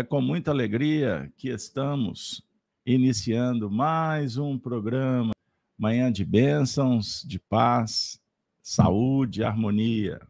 [0.00, 2.42] É com muita alegria que estamos
[2.86, 5.32] iniciando mais um programa
[5.76, 8.18] Manhã de Bênçãos, de Paz,
[8.62, 10.26] Saúde, Harmonia.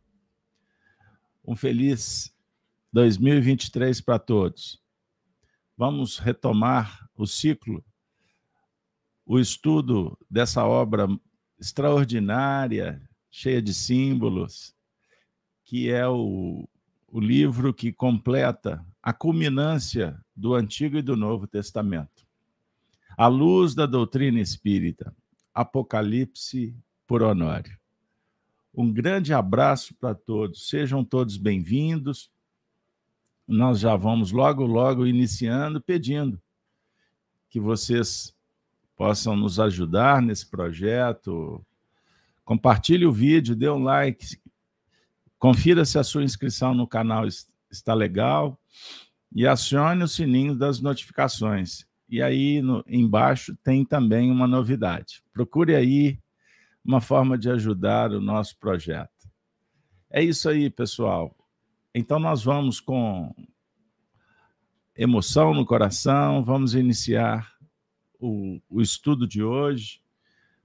[1.47, 2.35] Um feliz
[2.93, 4.83] 2023 para todos.
[5.77, 7.85] Vamos retomar o ciclo,
[9.25, 11.07] o estudo dessa obra
[11.61, 13.01] extraordinária,
[13.31, 14.75] cheia de símbolos,
[15.65, 16.69] que é o,
[17.13, 22.25] o livro que completa a culminância do Antigo e do Novo Testamento.
[23.17, 25.15] A luz da doutrina espírita,
[25.53, 26.75] Apocalipse
[27.07, 27.77] por Honório.
[28.73, 32.31] Um grande abraço para todos, sejam todos bem-vindos.
[33.47, 36.41] Nós já vamos logo, logo iniciando, pedindo
[37.49, 38.33] que vocês
[38.95, 41.61] possam nos ajudar nesse projeto.
[42.45, 44.41] Compartilhe o vídeo, dê um like,
[45.41, 47.25] confira se a sua inscrição no canal
[47.71, 48.61] está legal
[49.35, 51.87] e acione o sininho das notificações.
[52.09, 55.25] E aí no, embaixo tem também uma novidade.
[55.33, 56.19] Procure aí
[56.85, 59.11] uma forma de ajudar o nosso projeto.
[60.11, 61.35] É isso aí, pessoal.
[61.95, 63.35] Então nós vamos com
[64.95, 67.51] emoção no coração, vamos iniciar
[68.19, 70.03] o, o estudo de hoje,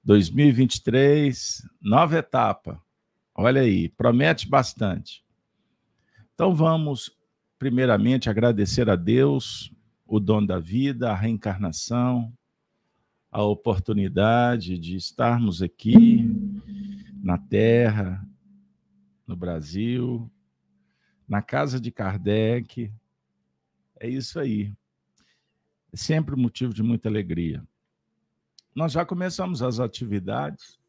[0.04, 2.84] 2023, nova etapa.
[3.38, 5.22] Olha aí, promete bastante.
[6.34, 7.12] Então vamos,
[7.60, 9.74] primeiramente, agradecer a Deus
[10.08, 12.32] o dom da vida, a reencarnação,
[13.30, 16.26] a oportunidade de estarmos aqui
[17.22, 18.26] na Terra,
[19.28, 20.32] no Brasil,
[21.28, 22.90] na casa de Kardec.
[24.00, 24.74] É isso aí.
[25.92, 27.62] É sempre motivo de muita alegria.
[28.74, 30.80] Nós já começamos as atividades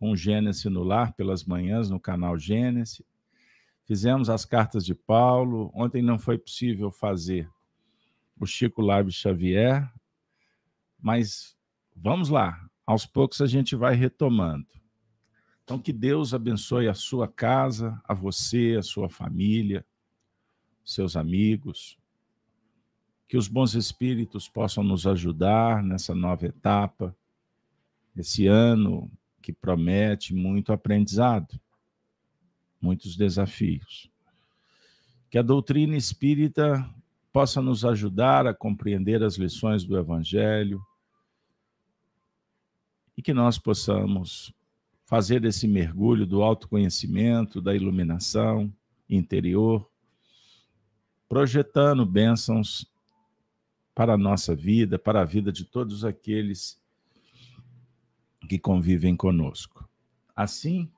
[0.00, 3.02] com Gênesis no Lar pelas manhãs no canal Gênesis.
[3.84, 5.70] Fizemos as cartas de Paulo.
[5.74, 7.46] Ontem não foi possível fazer
[8.38, 9.92] o Chico Live Xavier,
[10.98, 11.54] mas
[11.94, 12.66] vamos lá.
[12.86, 14.66] Aos poucos a gente vai retomando.
[15.62, 19.84] Então, que Deus abençoe a sua casa, a você, a sua família,
[20.82, 21.98] seus amigos.
[23.28, 27.14] Que os bons espíritos possam nos ajudar nessa nova etapa,
[28.16, 31.60] esse ano que promete muito aprendizado
[32.80, 34.10] muitos desafios.
[35.28, 36.88] Que a doutrina espírita
[37.32, 40.84] possa nos ajudar a compreender as lições do Evangelho
[43.16, 44.52] e que nós possamos
[45.04, 48.72] fazer esse mergulho do autoconhecimento, da iluminação
[49.08, 49.88] interior,
[51.28, 52.86] projetando bênçãos
[53.94, 56.79] para a nossa vida, para a vida de todos aqueles
[58.48, 59.88] que convivem conosco.
[60.34, 60.90] Assim,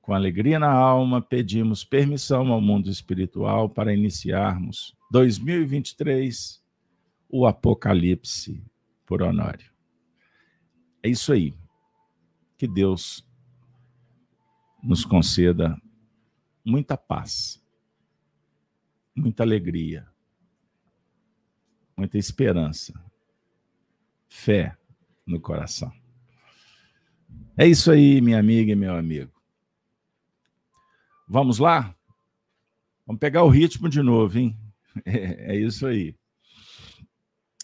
[0.00, 6.62] com alegria na alma, pedimos permissão ao mundo espiritual para iniciarmos 2023,
[7.28, 8.62] o Apocalipse
[9.04, 9.70] por Honório.
[11.02, 11.54] É isso aí.
[12.56, 13.26] Que Deus
[14.82, 15.76] nos conceda
[16.64, 17.62] muita paz,
[19.14, 20.06] muita alegria,
[21.96, 22.94] muita esperança,
[24.28, 24.76] fé
[25.26, 25.92] no coração.
[27.58, 29.32] É isso aí, minha amiga e meu amigo.
[31.26, 31.96] Vamos lá?
[33.06, 34.56] Vamos pegar o ritmo de novo, hein?
[35.04, 36.14] É, é isso aí.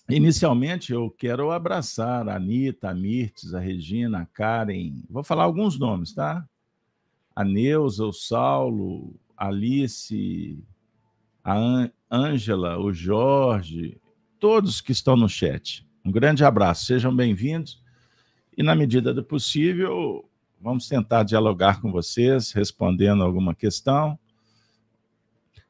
[0.09, 5.03] Inicialmente, eu quero abraçar a Anitta, a Mirtes, a Regina, a Karen.
[5.09, 6.47] Vou falar alguns nomes, tá?
[7.35, 10.63] A Neuza, o Saulo, a Alice,
[11.43, 13.99] a Ângela, o Jorge,
[14.39, 15.87] todos que estão no chat.
[16.05, 17.82] Um grande abraço, sejam bem-vindos.
[18.57, 20.29] E, na medida do possível,
[20.63, 24.17] Vamos tentar dialogar com vocês, respondendo alguma questão.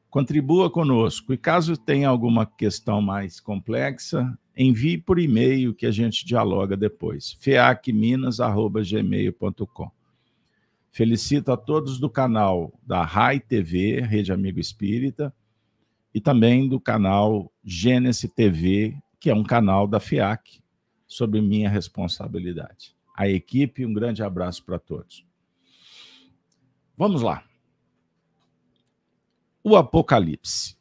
[0.07, 1.33] Contribua conosco.
[1.33, 7.35] E caso tenha alguma questão mais complexa, envie por e-mail que a gente dialoga depois.
[7.39, 9.91] feacminas.gmail.com
[10.91, 15.33] Felicito a todos do canal da RAI TV, Rede Amigo Espírita,
[16.13, 20.61] e também do canal Gênesis TV, que é um canal da FIAC,
[21.07, 23.85] sob minha responsabilidade a equipe.
[23.85, 25.25] Um grande abraço para todos.
[26.97, 27.43] Vamos lá.
[29.63, 30.75] O Apocalipse.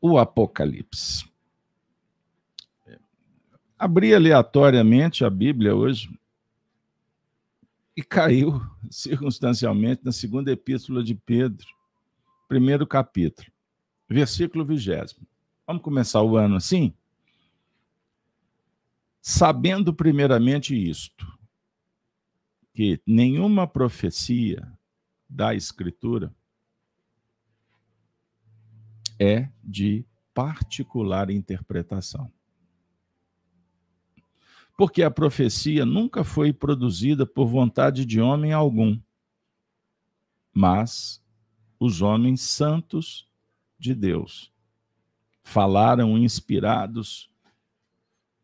[0.00, 1.26] O Apocalipse.
[3.78, 6.10] Abri aleatoriamente a Bíblia hoje
[7.96, 8.60] e caiu
[8.90, 11.66] circunstancialmente na segunda epístola de Pedro,
[12.48, 13.48] primeiro capítulo,
[14.08, 15.26] versículo vigésimo.
[15.66, 16.92] Vamos começar o ano assim?
[19.30, 21.38] Sabendo primeiramente isto,
[22.72, 24.72] que nenhuma profecia
[25.28, 26.34] da Escritura
[29.18, 32.32] é de particular interpretação.
[34.74, 38.98] Porque a profecia nunca foi produzida por vontade de homem algum,
[40.54, 41.22] mas
[41.78, 43.28] os homens santos
[43.78, 44.50] de Deus
[45.42, 47.30] falaram inspirados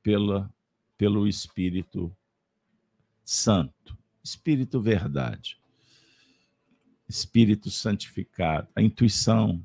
[0.02, 0.53] pela,
[0.96, 2.14] pelo Espírito
[3.24, 5.58] Santo, Espírito Verdade,
[7.08, 9.64] Espírito Santificado, a intuição,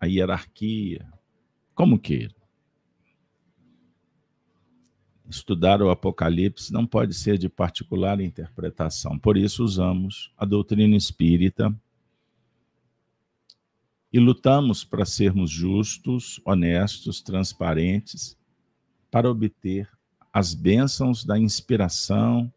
[0.00, 1.10] a hierarquia,
[1.74, 2.34] como queira.
[5.28, 11.74] Estudar o Apocalipse não pode ser de particular interpretação, por isso usamos a doutrina espírita
[14.10, 18.38] e lutamos para sermos justos, honestos, transparentes,
[19.10, 19.97] para obter
[20.38, 22.52] as bênçãos da inspiração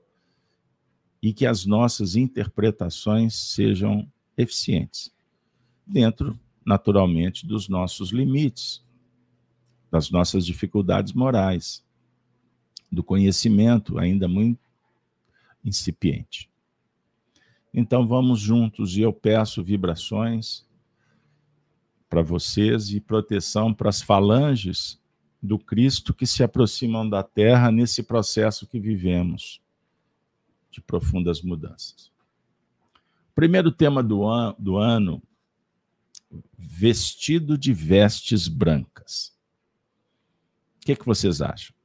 [1.20, 4.08] e que as nossas interpretações sejam
[4.38, 5.12] eficientes,
[5.86, 8.86] dentro, naturalmente, dos nossos limites,
[9.90, 11.84] das nossas dificuldades morais,
[12.92, 14.70] do conhecimento ainda muito
[15.66, 16.52] incipiente.
[17.74, 20.68] Então vamos juntos e eu peço vibrações
[22.08, 25.01] para vocês e proteção para as falanges
[25.42, 29.62] do Cristo que se aproximam da terra nesse processo que vivemos
[30.70, 32.12] de profundas mudanças.
[33.34, 35.22] Primeiro tema do, an do ano:
[36.58, 39.36] vestido de vestes brancas.
[40.78, 41.76] O que, que vocês acham?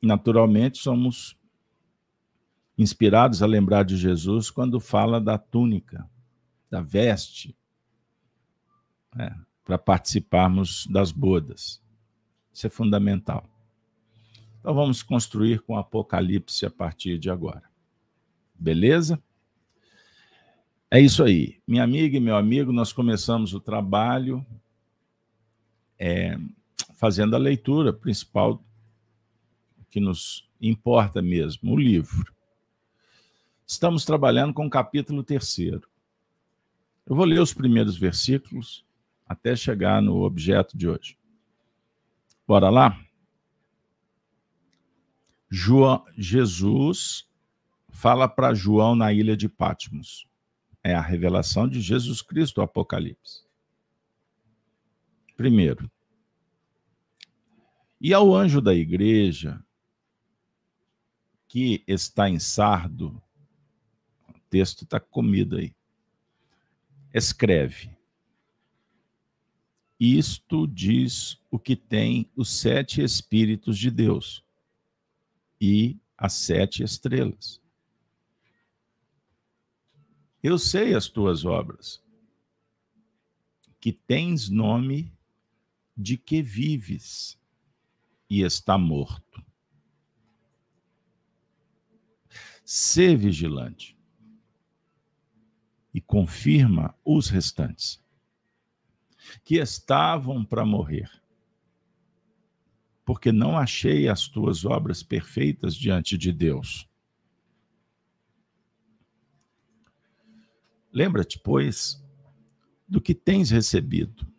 [0.00, 1.36] Naturalmente, somos
[2.76, 6.08] inspirados a lembrar de Jesus quando fala da túnica,
[6.70, 7.56] da veste,
[9.14, 11.82] né, para participarmos das bodas.
[12.52, 13.44] Isso é fundamental.
[14.60, 17.64] Então vamos construir com Apocalipse a partir de agora.
[18.54, 19.20] Beleza?
[20.90, 21.60] É isso aí.
[21.66, 24.44] Minha amiga e meu amigo, nós começamos o trabalho
[25.98, 26.38] é,
[26.94, 28.62] fazendo a leitura principal
[29.90, 32.32] que nos importa mesmo, o livro.
[33.66, 35.88] Estamos trabalhando com o capítulo terceiro.
[37.06, 38.84] Eu vou ler os primeiros versículos
[39.26, 41.16] até chegar no objeto de hoje.
[42.46, 42.98] Bora lá?
[45.50, 47.28] João, Jesus
[47.90, 50.26] fala para João na ilha de Patmos.
[50.82, 53.44] É a revelação de Jesus Cristo, o Apocalipse.
[55.36, 55.90] Primeiro.
[58.00, 59.62] E ao anjo da igreja
[61.46, 63.22] que está em Sardo,
[64.28, 65.74] o texto está comido aí,
[67.12, 67.96] escreve:
[70.04, 74.44] Isto diz o que tem os sete Espíritos de Deus
[75.60, 77.62] e as sete estrelas.
[80.42, 82.02] Eu sei as tuas obras,
[83.80, 85.16] que tens nome
[85.96, 87.38] de que vives
[88.28, 89.40] e está morto.
[92.64, 93.96] Sê vigilante
[95.94, 98.01] e confirma os restantes
[99.44, 101.10] que estavam para morrer,
[103.04, 106.88] porque não achei as tuas obras perfeitas diante de Deus.
[110.92, 112.02] Lembra-te, pois,
[112.86, 114.30] do que tens recebido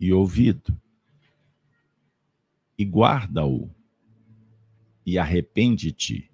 [0.00, 0.80] e ouvido,
[2.78, 3.68] e guarda-o,
[5.04, 6.30] e arrepende-te.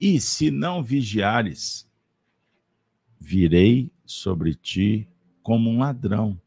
[0.00, 1.88] E se não vigiares,
[3.20, 5.08] virei sobre ti
[5.42, 6.40] como um ladrão,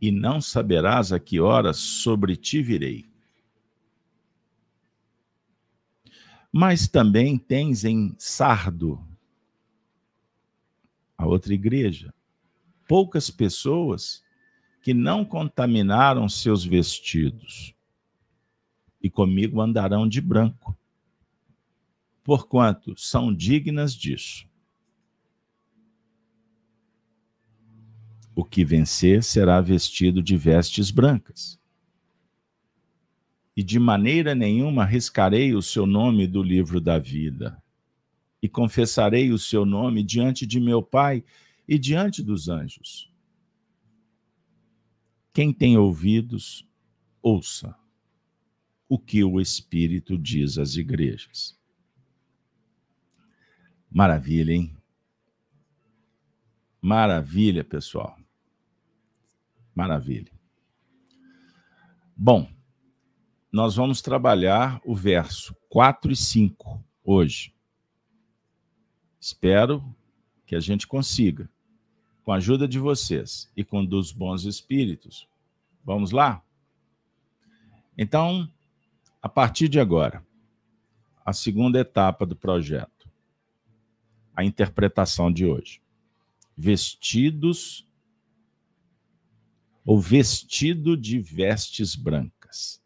[0.00, 3.08] e não saberás a que horas sobre ti virei.
[6.52, 9.02] Mas também tens em Sardo,
[11.16, 12.12] a outra igreja,
[12.86, 14.22] poucas pessoas
[14.82, 17.74] que não contaminaram seus vestidos,
[19.02, 20.76] e comigo andarão de branco,
[22.22, 24.46] porquanto são dignas disso.
[28.34, 31.58] O que vencer será vestido de vestes brancas
[33.56, 37.62] e de maneira nenhuma arriscarei o seu nome do livro da vida.
[38.42, 41.24] E confessarei o seu nome diante de meu Pai
[41.66, 43.10] e diante dos anjos.
[45.32, 46.66] Quem tem ouvidos,
[47.22, 47.74] ouça
[48.88, 51.58] o que o Espírito diz às igrejas.
[53.90, 54.76] Maravilha, hein?
[56.82, 58.18] Maravilha, pessoal.
[59.74, 60.32] Maravilha.
[62.16, 62.48] Bom,
[63.50, 67.54] nós vamos trabalhar o verso 4 e 5 hoje.
[69.20, 69.84] Espero
[70.46, 71.48] que a gente consiga.
[72.24, 75.28] com a ajuda de vocês e com dos bons espíritos.
[75.84, 76.42] Vamos lá?
[77.98, 78.50] Então,
[79.20, 80.24] a partir de agora,
[81.24, 83.08] a segunda etapa do projeto,
[84.34, 85.82] a interpretação de hoje.
[86.56, 87.86] Vestidos
[89.84, 92.82] ou vestido de vestes brancas.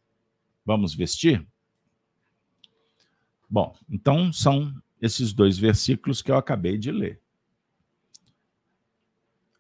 [0.65, 1.47] Vamos vestir?
[3.49, 7.21] Bom, então são esses dois versículos que eu acabei de ler.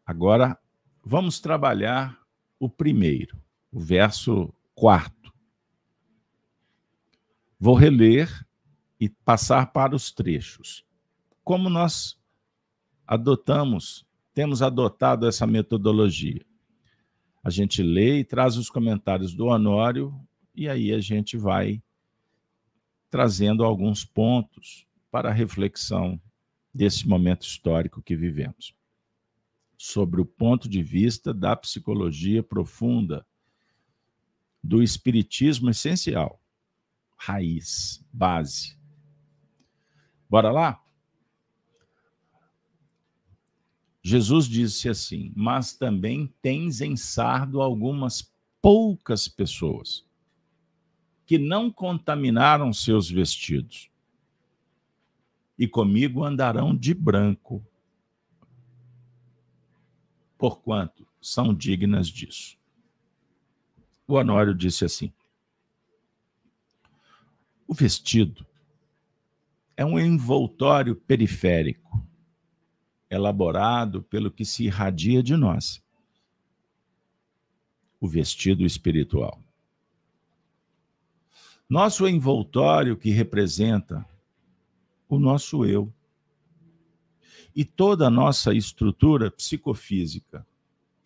[0.04, 0.59] Agora,
[1.04, 2.18] vamos trabalhar
[2.59, 3.40] o primeiro,
[3.71, 5.33] o verso quarto.
[7.59, 8.47] Vou reler
[9.00, 10.85] e passar para os trechos.
[11.45, 12.18] Como nós
[13.07, 16.45] adotamos, temos adotado essa metodologia.
[17.42, 20.14] A gente lê e traz os comentários do Honório,
[20.54, 21.83] e aí a gente vai
[23.11, 26.21] trazendo alguns pontos para a reflexão
[26.75, 28.75] desse momento histórico que vivemos.
[29.76, 33.25] Sobre o ponto de vista da psicologia profunda,
[34.62, 36.42] do espiritismo essencial,
[37.16, 38.76] raiz, base.
[40.28, 40.85] Bora lá?
[44.08, 50.02] Jesus disse assim: Mas também tens em sardo algumas poucas pessoas
[51.26, 53.90] que não contaminaram seus vestidos
[55.58, 57.62] e comigo andarão de branco,
[60.38, 62.56] porquanto são dignas disso.
[64.06, 65.12] O Honório disse assim:
[67.66, 68.46] O vestido
[69.76, 72.08] é um envoltório periférico
[73.10, 75.82] elaborado pelo que se irradia de nós.
[78.00, 79.42] O vestido espiritual.
[81.68, 84.06] Nosso envoltório que representa
[85.08, 85.92] o nosso eu.
[87.54, 90.46] E toda a nossa estrutura psicofísica,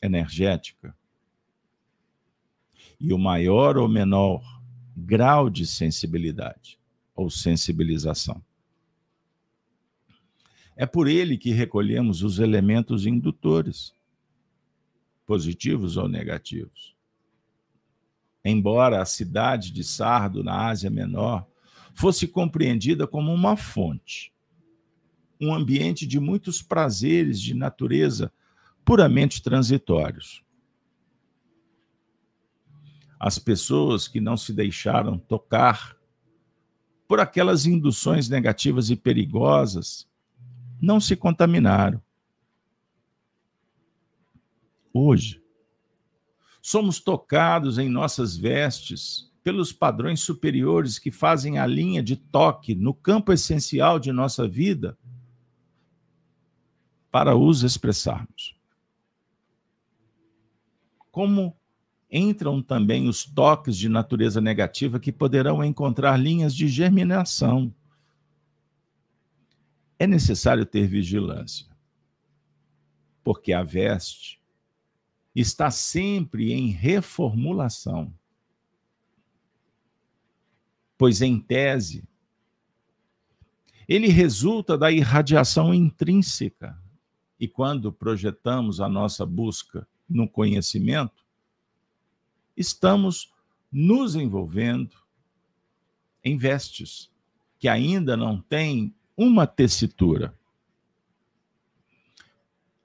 [0.03, 0.95] energética,
[3.01, 4.63] e o maior ou menor
[4.97, 6.79] grau de sensibilidade
[7.15, 8.43] ou sensibilização.
[10.83, 13.95] É por ele que recolhemos os elementos indutores,
[15.25, 16.97] positivos ou negativos.
[18.45, 21.47] Embora a cidade de Sardo, na Ásia Menor,
[21.95, 24.33] fosse compreendida como uma fonte,
[25.41, 28.33] um ambiente de muitos prazeres de natureza
[28.85, 30.43] puramente transitórios.
[33.21, 35.97] As pessoas que não se deixaram tocar
[37.07, 40.11] por aquelas induções negativas e perigosas
[40.83, 42.03] não se contaminaram.
[44.93, 45.41] Hoje,
[46.61, 52.93] somos tocados em nossas vestes pelos padrões superiores que fazem a linha de toque no
[52.93, 54.99] campo essencial de nossa vida
[57.11, 58.57] para os expressarmos.
[61.11, 61.57] Como
[62.11, 67.73] entram também os toques de natureza negativa que poderão encontrar linhas de germinação
[70.03, 71.65] é necessário ter vigilância,
[73.23, 74.43] porque a veste
[75.33, 78.13] está sempre em reformulação.
[80.99, 82.03] Pois, em tese,
[83.87, 86.77] ele resulta da irradiação intrínseca.
[87.39, 91.25] E quando projetamos a nossa busca no conhecimento,
[92.57, 93.33] estamos
[93.71, 94.97] nos envolvendo
[96.25, 97.09] em vestes
[97.57, 100.37] que ainda não têm uma tessitura,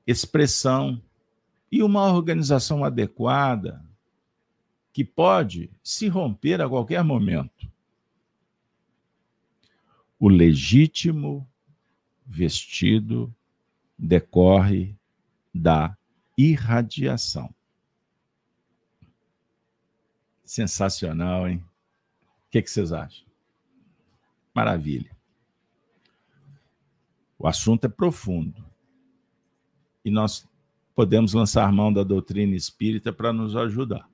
[0.05, 1.01] expressão
[1.72, 3.84] e uma organização adequada
[4.93, 7.69] que pode se romper a qualquer momento.
[10.19, 11.48] O legítimo
[12.25, 13.34] vestido
[13.98, 14.96] decorre
[15.53, 15.98] da
[16.38, 17.53] irradiação.
[20.43, 21.57] Sensacional, hein?
[21.57, 23.25] O que, que vocês acham?
[24.53, 25.16] Maravilha.
[27.38, 28.65] O assunto é profundo.
[30.03, 30.48] E nós
[30.96, 34.10] podemos lançar mão da doutrina espírita para nos ajudar.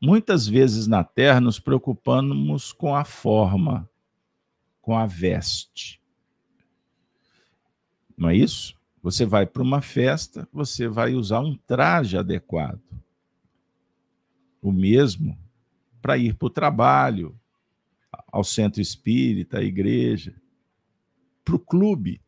[0.00, 3.88] Muitas vezes na Terra nos preocupamos com a forma,
[4.82, 6.00] com a veste.
[8.16, 8.76] Não é isso?
[9.02, 12.82] Você vai para uma festa, você vai usar um traje adequado.
[14.60, 15.38] O mesmo
[16.02, 17.38] para ir para o trabalho,
[18.30, 20.34] ao centro espírita, à igreja,
[21.44, 22.20] para o clube.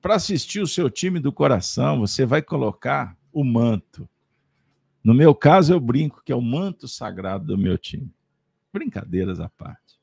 [0.00, 4.08] Para assistir o seu time do coração, você vai colocar o manto.
[5.02, 8.12] No meu caso, eu brinco que é o manto sagrado do meu time.
[8.72, 9.98] Brincadeiras à parte.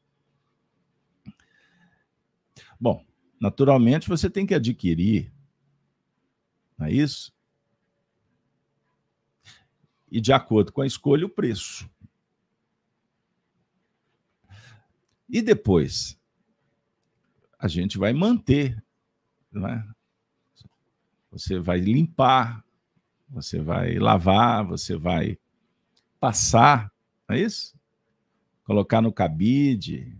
[2.80, 3.04] Bom,
[3.40, 5.32] naturalmente você tem que adquirir
[6.78, 7.34] Não é isso?
[10.12, 11.90] E de acordo com a escolha, o preço.
[15.30, 16.18] E depois,
[17.60, 18.82] a gente vai manter,
[19.52, 19.86] não é?
[21.32, 22.64] Você vai limpar,
[23.30, 25.38] você vai lavar, você vai
[26.20, 26.92] passar,
[27.28, 27.78] não é isso?
[28.64, 30.18] Colocar no cabide,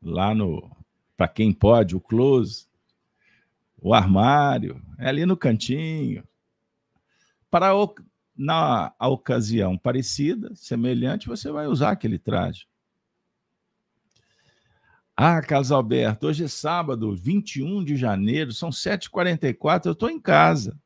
[0.00, 0.70] lá no,
[1.16, 2.66] para quem pode, o close,
[3.80, 6.26] o armário, é ali no cantinho.
[7.50, 7.94] Para o,
[8.36, 12.66] na ocasião parecida, semelhante, você vai usar aquele traje.
[15.16, 20.76] Ah, Carlos Alberto, hoje é sábado, 21 de janeiro, são 7h44, eu estou em casa.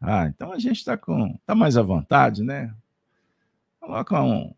[0.00, 1.34] Ah, então a gente está com.
[1.40, 2.74] Está mais à vontade, né?
[3.80, 4.52] Coloca um,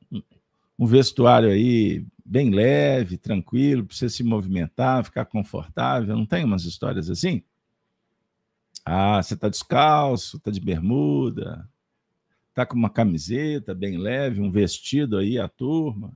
[0.79, 6.17] um vestuário aí bem leve, tranquilo, para você se movimentar, ficar confortável.
[6.17, 7.43] Não tem umas histórias assim?
[8.85, 11.69] Ah, você está descalço, está de bermuda,
[12.49, 16.13] está com uma camiseta bem leve, um vestido aí, a turma.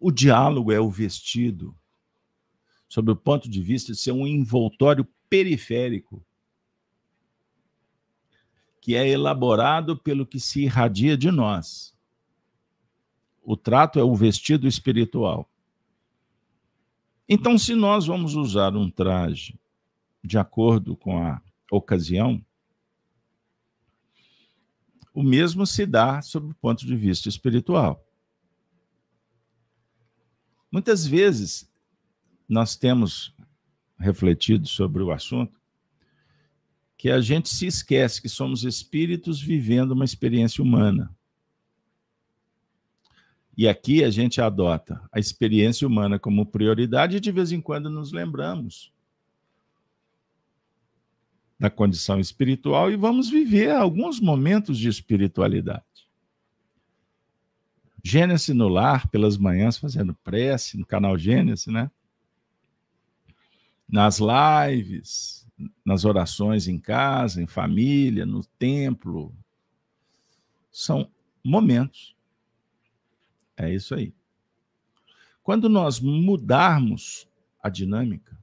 [0.00, 1.76] O diálogo é o vestido,
[2.88, 6.24] sob o ponto de vista de ser um envoltório periférico,
[8.80, 11.94] que é elaborado pelo que se irradia de nós.
[13.42, 15.50] O trato é o vestido espiritual.
[17.28, 19.58] Então, se nós vamos usar um traje
[20.24, 22.42] de acordo com a ocasião,
[25.12, 28.07] o mesmo se dá sob o ponto de vista espiritual.
[30.70, 31.68] Muitas vezes
[32.48, 33.34] nós temos
[33.98, 35.58] refletido sobre o assunto
[36.96, 41.14] que a gente se esquece que somos espíritos vivendo uma experiência humana.
[43.56, 47.88] E aqui a gente adota a experiência humana como prioridade e de vez em quando
[47.88, 48.92] nos lembramos
[51.58, 55.87] da condição espiritual e vamos viver alguns momentos de espiritualidade.
[58.02, 61.90] Gênesis no lar, pelas manhãs, fazendo prece no canal Gênesis, né?
[63.88, 65.46] Nas lives,
[65.84, 69.34] nas orações em casa, em família, no templo.
[70.70, 71.10] São
[71.42, 72.14] momentos.
[73.56, 74.14] É isso aí.
[75.42, 77.26] Quando nós mudarmos
[77.60, 78.38] a dinâmica,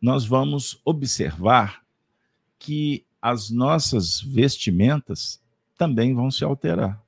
[0.00, 1.84] nós vamos observar
[2.58, 5.42] que as nossas vestimentas
[5.76, 7.02] também vão se alterar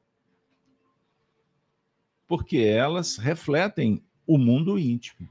[2.31, 5.29] porque elas refletem o mundo íntimo.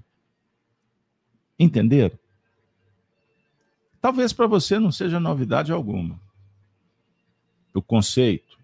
[1.58, 2.20] Entenderam?
[4.02, 6.20] Talvez para você não seja novidade alguma.
[7.74, 8.60] O conceito,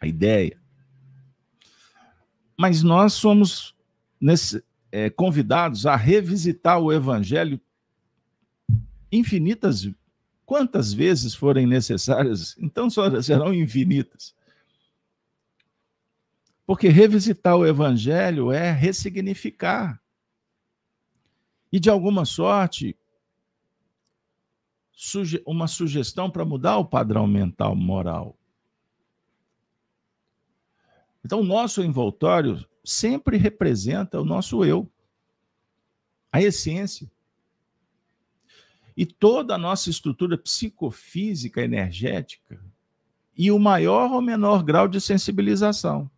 [0.00, 0.56] a ideia.
[2.56, 3.74] Mas nós somos
[4.20, 7.60] nesse, é, convidados a revisitar o Evangelho
[9.10, 9.90] infinitas,
[10.46, 14.36] quantas vezes forem necessárias, então serão infinitas.
[16.70, 20.00] Porque revisitar o evangelho é ressignificar.
[21.72, 22.96] E de alguma sorte,
[25.44, 28.38] uma sugestão para mudar o padrão mental moral.
[31.24, 34.88] Então, o nosso envoltório sempre representa o nosso eu,
[36.30, 37.10] a essência.
[38.96, 42.64] E toda a nossa estrutura psicofísica, energética,
[43.36, 46.08] e o maior ou menor grau de sensibilização.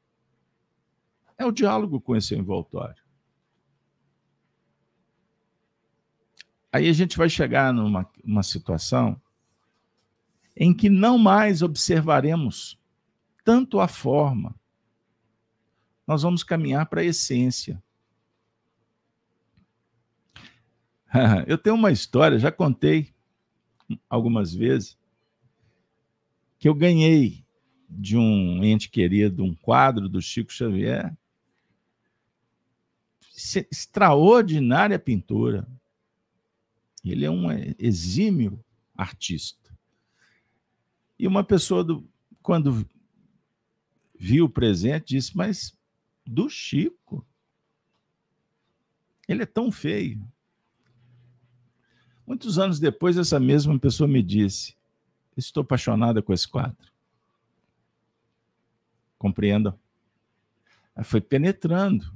[1.38, 3.03] É o diálogo com esse envoltório.
[6.73, 9.21] Aí a gente vai chegar numa uma situação
[10.57, 12.79] em que não mais observaremos
[13.45, 14.55] tanto a forma,
[16.07, 17.83] nós vamos caminhar para a essência.
[21.47, 23.12] Eu tenho uma história, já contei
[24.09, 24.99] algumas vezes,
[26.59, 27.45] que eu ganhei
[27.90, 31.14] de um ente querido um quadro do Chico Xavier
[33.35, 35.66] extraordinária pintura.
[37.05, 38.62] Ele é um exímio
[38.97, 39.77] artista.
[41.18, 42.09] E uma pessoa, do,
[42.42, 42.87] quando
[44.18, 45.75] viu o presente, disse: Mas
[46.27, 47.27] do Chico?
[49.29, 50.27] Ele é tão feio.
[52.27, 54.77] Muitos anos depois, essa mesma pessoa me disse:
[55.37, 56.92] Estou apaixonada com esse quadro.
[59.18, 59.79] Compreenda?
[61.05, 62.12] Foi penetrando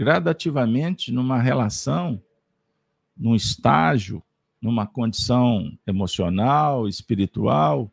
[0.00, 2.22] gradativamente numa relação,
[3.14, 4.22] num estágio,
[4.58, 7.92] numa condição emocional, espiritual,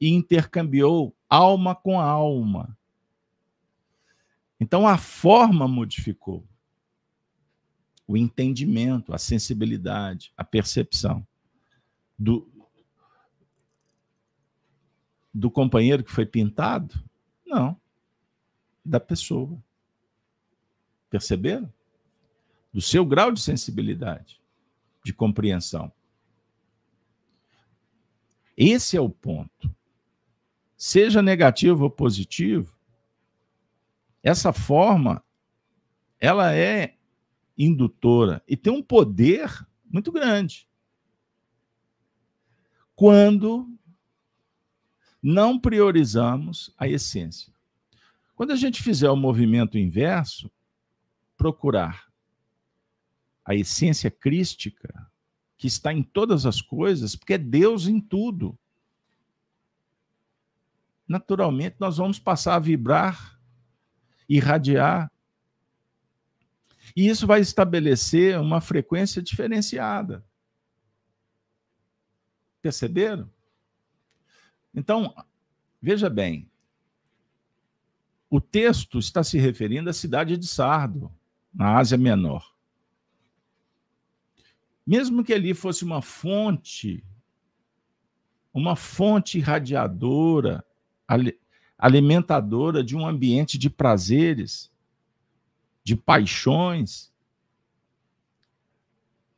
[0.00, 2.76] e intercambiou alma com alma.
[4.58, 6.44] Então a forma modificou.
[8.04, 11.24] o entendimento, a sensibilidade, a percepção
[12.18, 12.50] do,
[15.32, 17.00] do companheiro que foi pintado?
[17.46, 17.80] Não.
[18.84, 19.56] Da pessoa.
[21.14, 21.72] Perceberam?
[22.72, 24.40] Do seu grau de sensibilidade,
[25.04, 25.92] de compreensão.
[28.56, 29.72] Esse é o ponto.
[30.76, 32.76] Seja negativo ou positivo,
[34.24, 35.22] essa forma
[36.18, 36.96] ela é
[37.56, 40.68] indutora e tem um poder muito grande.
[42.96, 43.72] Quando
[45.22, 47.54] não priorizamos a essência.
[48.34, 50.50] Quando a gente fizer o movimento inverso,
[51.36, 52.10] procurar
[53.44, 55.10] a essência crística,
[55.56, 58.58] que está em todas as coisas, porque é Deus em tudo.
[61.06, 63.38] Naturalmente, nós vamos passar a vibrar,
[64.28, 65.12] irradiar.
[66.96, 70.24] E isso vai estabelecer uma frequência diferenciada.
[72.62, 73.30] Perceberam?
[74.74, 75.14] Então,
[75.80, 76.50] veja bem,
[78.30, 81.12] o texto está se referindo à cidade de Sardo,
[81.54, 82.52] na Ásia Menor.
[84.86, 87.02] Mesmo que ali fosse uma fonte,
[88.52, 90.64] uma fonte irradiadora,
[91.78, 94.70] alimentadora de um ambiente de prazeres,
[95.82, 97.12] de paixões,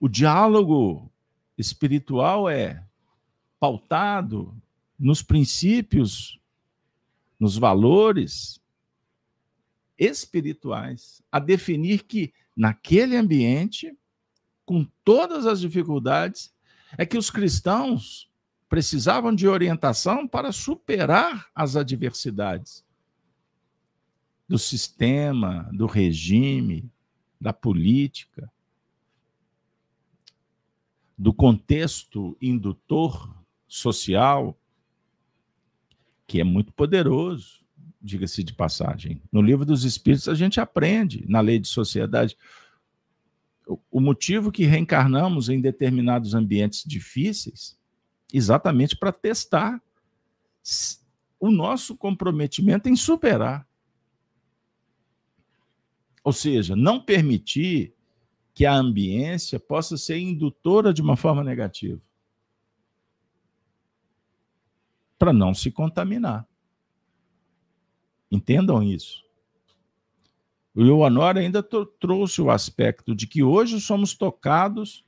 [0.01, 1.11] o diálogo
[1.57, 2.85] espiritual é
[3.59, 4.55] pautado
[4.99, 6.39] nos princípios,
[7.39, 8.61] nos valores
[9.99, 13.97] espirituais, a definir que naquele ambiente,
[14.65, 16.55] com todas as dificuldades,
[16.97, 18.31] é que os cristãos
[18.69, 22.85] precisavam de orientação para superar as adversidades
[24.49, 26.91] do sistema, do regime,
[27.41, 28.51] da política,
[31.19, 33.35] do contexto indutor
[33.67, 34.59] social,
[36.27, 37.66] que é muito poderoso,
[38.07, 39.21] diga-se de passagem.
[39.31, 42.37] No livro dos Espíritos, a gente aprende, na lei de sociedade,
[43.91, 47.77] o motivo que reencarnamos em determinados ambientes difíceis,
[48.33, 49.83] exatamente para testar
[51.39, 53.67] o nosso comprometimento em superar.
[56.23, 57.95] Ou seja, não permitir
[58.55, 62.01] que a ambiência possa ser indutora de uma forma negativa.
[65.19, 66.47] Para não se contaminar.
[68.31, 69.25] Entendam isso.
[70.75, 75.05] O Ioanor ainda trouxe o aspecto de que hoje somos tocados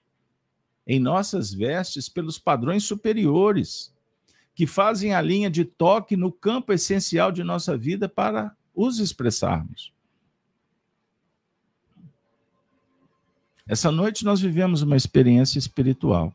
[0.86, 3.94] em nossas vestes pelos padrões superiores,
[4.54, 9.92] que fazem a linha de toque no campo essencial de nossa vida para os expressarmos.
[13.66, 16.32] Essa noite nós vivemos uma experiência espiritual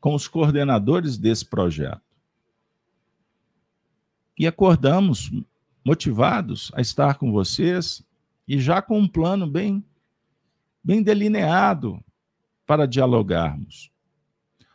[0.00, 2.05] com os coordenadores desse projeto
[4.38, 5.30] e acordamos
[5.84, 8.02] motivados a estar com vocês
[8.46, 9.84] e já com um plano bem
[10.82, 12.00] bem delineado
[12.64, 13.90] para dialogarmos.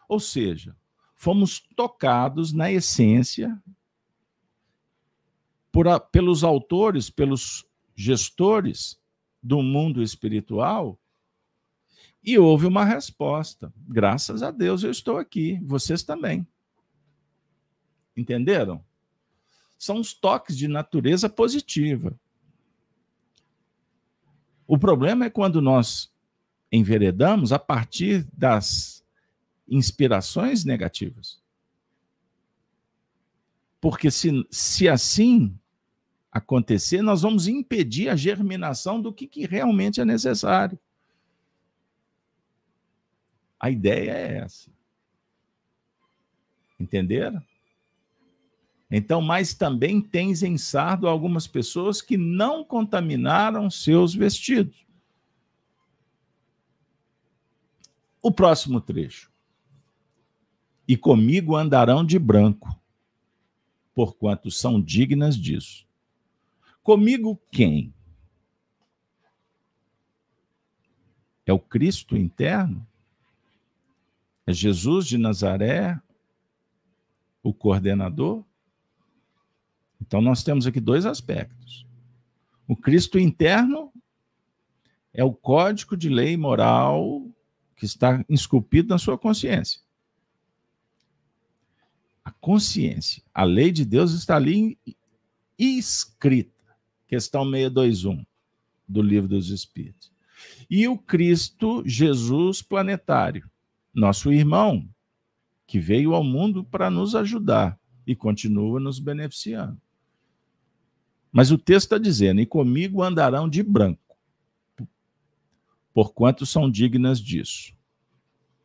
[0.10, 0.76] Ou seja,
[1.16, 3.62] fomos tocados na essência
[5.72, 9.00] por a, pelos autores, pelos gestores
[9.42, 11.00] do mundo espiritual
[12.24, 13.74] e houve uma resposta.
[13.88, 16.46] Graças a Deus eu estou aqui, vocês também.
[18.16, 18.84] Entenderam?
[19.82, 22.14] São os toques de natureza positiva.
[24.68, 26.14] O problema é quando nós
[26.72, 29.04] enveredamos a partir das
[29.68, 31.42] inspirações negativas.
[33.82, 35.58] Porque se, se assim
[36.32, 40.78] acontecer, nós vamos impedir a germinação do que, que realmente é necessário.
[43.60, 44.70] A ideia é essa.
[46.80, 47.44] Entenderam?
[48.94, 54.86] Então, mas também tens em Sardo algumas pessoas que não contaminaram seus vestidos.
[58.22, 59.32] O próximo trecho.
[60.86, 62.78] E comigo andarão de branco,
[63.96, 65.88] porquanto são dignas disso.
[66.84, 67.94] Comigo quem?
[71.46, 72.86] É o Cristo interno?
[74.46, 75.98] É Jesus de Nazaré,
[77.42, 78.44] o coordenador?
[80.12, 81.88] Então, nós temos aqui dois aspectos.
[82.68, 83.94] O Cristo interno
[85.14, 87.26] é o código de lei moral
[87.78, 89.80] que está esculpido na sua consciência.
[92.26, 94.78] A consciência, a lei de Deus está ali
[95.58, 96.76] escrita.
[97.08, 98.26] Questão 621
[98.86, 100.12] do Livro dos Espíritos.
[100.70, 103.50] E o Cristo Jesus planetário,
[103.94, 104.86] nosso irmão,
[105.66, 109.80] que veio ao mundo para nos ajudar e continua nos beneficiando.
[111.32, 114.18] Mas o texto está dizendo: e comigo andarão de branco,
[115.94, 117.74] porquanto são dignas disso.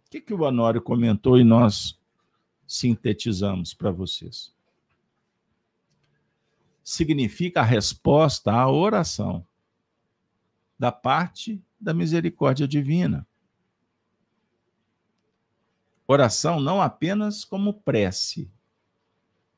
[0.07, 1.99] O que, que o Honório comentou e nós
[2.67, 4.55] sintetizamos para vocês?
[6.83, 9.47] Significa a resposta à oração
[10.79, 13.27] da parte da misericórdia divina.
[16.07, 18.49] Oração não apenas como prece,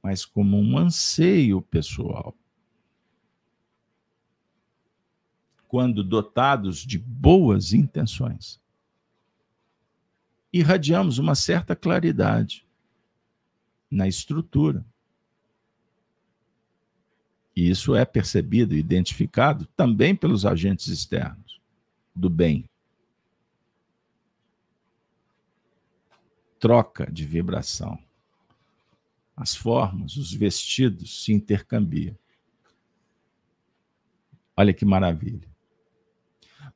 [0.02, 2.34] mas como um anseio pessoal.
[5.68, 8.58] Quando dotados de boas intenções,
[10.50, 12.66] irradiamos uma certa claridade
[13.90, 14.84] na estrutura.
[17.54, 21.60] E isso é percebido e identificado também pelos agentes externos
[22.14, 22.64] do bem.
[26.58, 27.98] Troca de vibração.
[29.36, 32.16] As formas, os vestidos se intercambiam.
[34.56, 35.57] Olha que maravilha.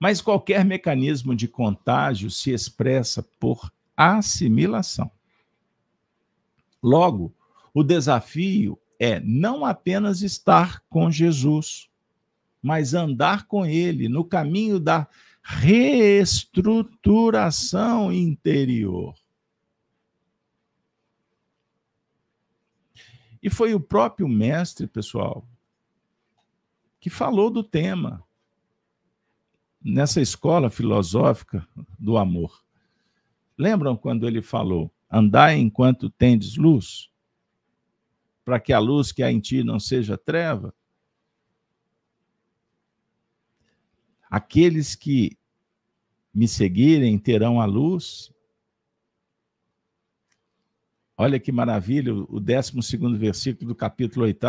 [0.03, 5.09] Mas qualquer mecanismo de contágio se expressa por assimilação.
[6.83, 7.33] Logo,
[7.73, 11.89] o desafio é não apenas estar com Jesus,
[12.61, 15.07] mas andar com Ele no caminho da
[15.41, 19.15] reestruturação interior.
[23.41, 25.47] E foi o próprio mestre, pessoal,
[26.99, 28.27] que falou do tema
[29.85, 31.67] nessa escola filosófica
[31.99, 32.63] do amor.
[33.57, 37.13] Lembram quando ele falou: andai enquanto tendes luz?
[38.45, 40.75] para que a luz que há em ti não seja treva?
[44.29, 45.37] Aqueles que
[46.35, 48.33] me seguirem terão a luz.
[51.17, 52.73] Olha que maravilha, o 12
[53.19, 54.47] versículo do capítulo 8.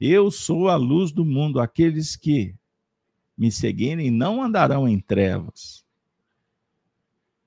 [0.00, 2.54] Eu sou a luz do mundo, aqueles que
[3.36, 5.84] me seguirem não andarão em trevas,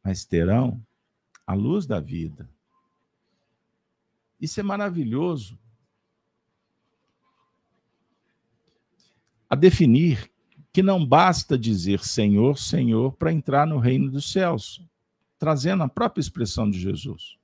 [0.04, 0.82] mas terão
[1.46, 2.50] a luz da vida.
[4.40, 5.58] Isso é maravilhoso.
[9.50, 10.32] A definir
[10.72, 14.82] que não basta dizer Senhor, Senhor para entrar no reino dos céus,
[15.40, 17.38] trazendo a própria expressão de Jesus.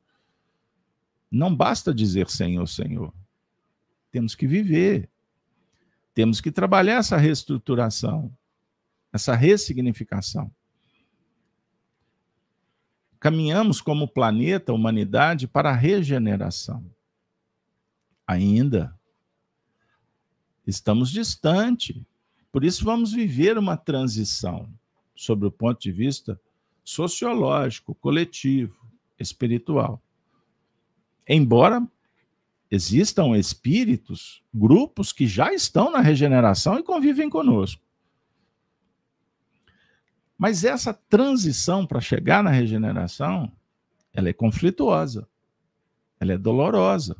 [1.31, 3.13] Não basta dizer Senhor, Senhor.
[4.11, 5.09] Temos que viver.
[6.15, 8.35] Temos que trabalhar essa reestruturação,
[9.13, 10.51] essa ressignificação
[13.25, 16.85] caminhamos como planeta, humanidade, para a regeneração.
[18.27, 18.95] Ainda
[20.67, 22.05] estamos distante.
[22.51, 24.71] Por isso, vamos viver uma transição,
[25.15, 26.39] sobre o ponto de vista
[26.83, 28.77] sociológico, coletivo,
[29.19, 29.99] espiritual.
[31.27, 31.83] Embora
[32.69, 37.81] existam espíritos, grupos que já estão na regeneração e convivem conosco.
[40.37, 43.51] Mas essa transição para chegar na regeneração,
[44.13, 45.27] ela é conflituosa,
[46.19, 47.15] ela é dolorosa.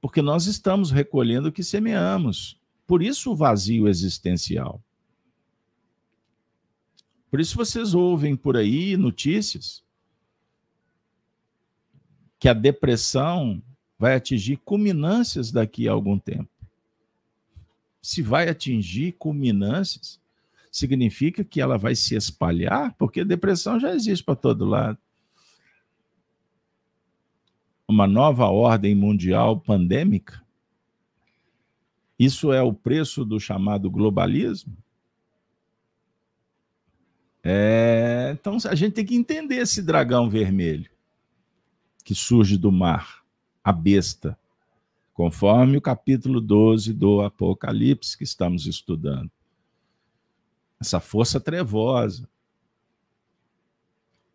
[0.00, 2.58] Porque nós estamos recolhendo o que semeamos.
[2.86, 4.82] Por isso o vazio existencial.
[7.30, 9.84] Por isso vocês ouvem por aí notícias
[12.38, 13.62] que a depressão
[14.00, 16.48] vai atingir culminâncias daqui a algum tempo.
[18.00, 20.18] Se vai atingir culminâncias,
[20.72, 24.96] significa que ela vai se espalhar, porque depressão já existe para todo lado.
[27.86, 30.42] Uma nova ordem mundial pandêmica.
[32.18, 34.74] Isso é o preço do chamado globalismo?
[37.44, 40.90] É, então a gente tem que entender esse dragão vermelho
[42.02, 43.19] que surge do mar,
[43.62, 44.38] a besta,
[45.12, 49.30] conforme o capítulo 12 do Apocalipse que estamos estudando
[50.80, 52.26] essa força trevosa,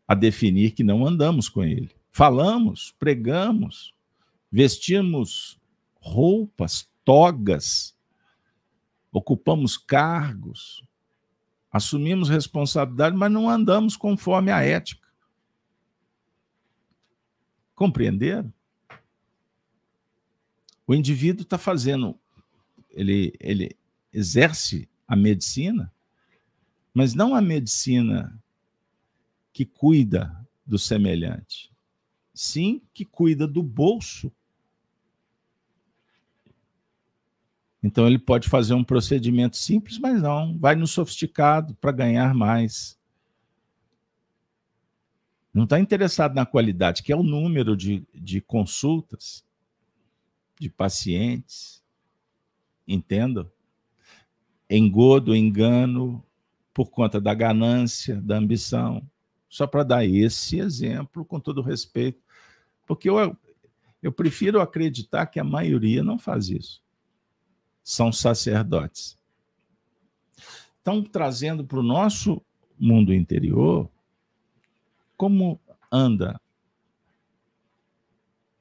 [0.08, 1.90] a definir que não andamos com ele.
[2.12, 3.94] Falamos, pregamos,
[4.52, 5.60] vestimos
[6.00, 7.98] roupas, togas,
[9.12, 10.84] ocupamos cargos,
[11.72, 15.08] assumimos responsabilidade, mas não andamos conforme a ética.
[17.74, 18.54] Compreenderam?
[20.88, 22.18] O indivíduo está fazendo,
[22.92, 23.76] ele, ele
[24.14, 25.92] exerce a medicina
[26.96, 28.42] mas não a medicina
[29.52, 30.34] que cuida
[30.66, 31.70] do semelhante,
[32.34, 34.32] sim que cuida do bolso.
[37.84, 42.98] Então ele pode fazer um procedimento simples, mas não, vai no sofisticado para ganhar mais.
[45.54, 49.44] Não está interessado na qualidade, que é o número de, de consultas,
[50.60, 51.84] de pacientes.
[52.88, 53.52] Entendo?
[54.70, 56.24] Engodo, engano,
[56.74, 59.08] por conta da ganância, da ambição.
[59.50, 62.22] Só para dar esse exemplo, com todo respeito,
[62.86, 63.38] porque eu,
[64.02, 66.86] eu prefiro acreditar que a maioria não faz isso
[67.86, 69.16] são sacerdotes.
[70.80, 72.44] Estão trazendo para o nosso
[72.80, 73.90] mundo interior
[75.16, 76.42] como anda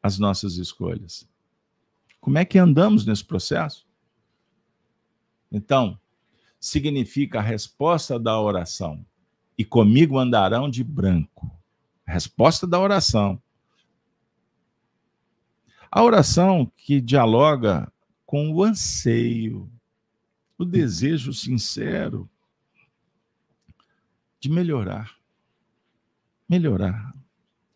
[0.02, 1.26] as nossas escolhas.
[2.24, 3.86] Como é que andamos nesse processo?
[5.52, 6.00] Então,
[6.58, 9.04] significa a resposta da oração.
[9.58, 11.54] E comigo andarão de branco.
[12.06, 13.42] Resposta da oração.
[15.90, 17.92] A oração que dialoga
[18.24, 19.70] com o anseio,
[20.56, 22.26] o desejo sincero
[24.40, 25.14] de melhorar.
[26.48, 27.14] Melhorar.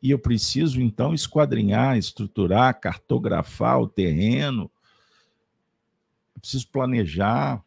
[0.01, 4.71] E eu preciso, então, esquadrinhar, estruturar, cartografar o terreno.
[6.35, 7.65] Eu preciso planejar.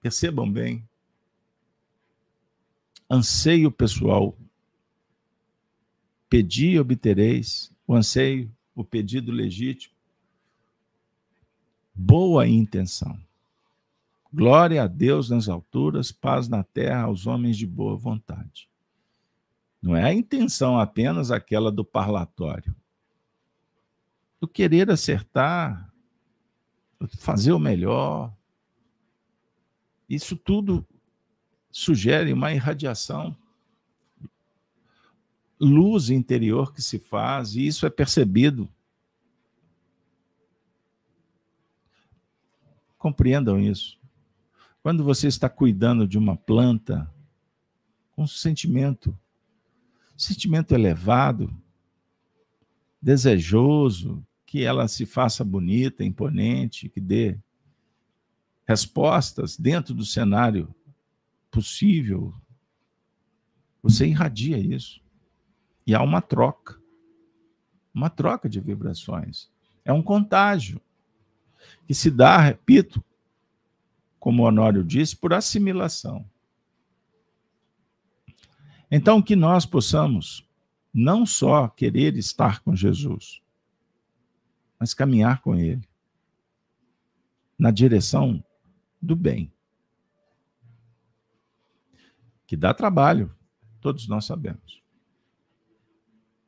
[0.00, 0.86] Percebam bem.
[3.10, 4.36] Anseio pessoal.
[6.28, 7.72] Pedi e obtereis.
[7.86, 9.94] O anseio, o pedido legítimo
[11.94, 13.16] boa intenção.
[14.32, 18.68] Glória a Deus nas alturas, paz na terra aos homens de boa vontade.
[19.84, 22.74] Não é a intenção apenas aquela do parlatório.
[24.40, 25.92] Do querer acertar,
[27.18, 28.34] fazer o melhor.
[30.08, 30.88] Isso tudo
[31.70, 33.36] sugere uma irradiação,
[35.60, 38.66] luz interior que se faz, e isso é percebido
[42.96, 43.98] Compreendam isso.
[44.82, 47.12] Quando você está cuidando de uma planta,
[48.12, 49.14] com sentimento,
[50.16, 51.54] sentimento elevado,
[53.00, 57.38] desejoso, que ela se faça bonita, imponente, que dê
[58.66, 60.74] respostas dentro do cenário
[61.50, 62.34] possível,
[63.82, 65.00] você irradia isso.
[65.86, 66.80] E há uma troca.
[67.92, 69.50] Uma troca de vibrações.
[69.84, 70.80] É um contágio
[71.86, 73.04] que se dá, repito,
[74.18, 76.24] como Honório disse, por assimilação.
[78.96, 80.48] Então, que nós possamos
[80.94, 83.42] não só querer estar com Jesus,
[84.78, 85.82] mas caminhar com Ele
[87.58, 88.40] na direção
[89.02, 89.52] do bem.
[92.46, 93.34] Que dá trabalho,
[93.80, 94.80] todos nós sabemos.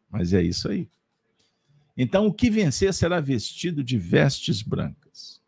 [0.08, 0.88] Mas é isso aí.
[1.96, 5.42] Então, o que vencer será vestido de vestes brancas,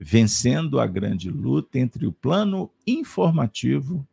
[0.00, 4.08] vencendo a grande luta entre o plano informativo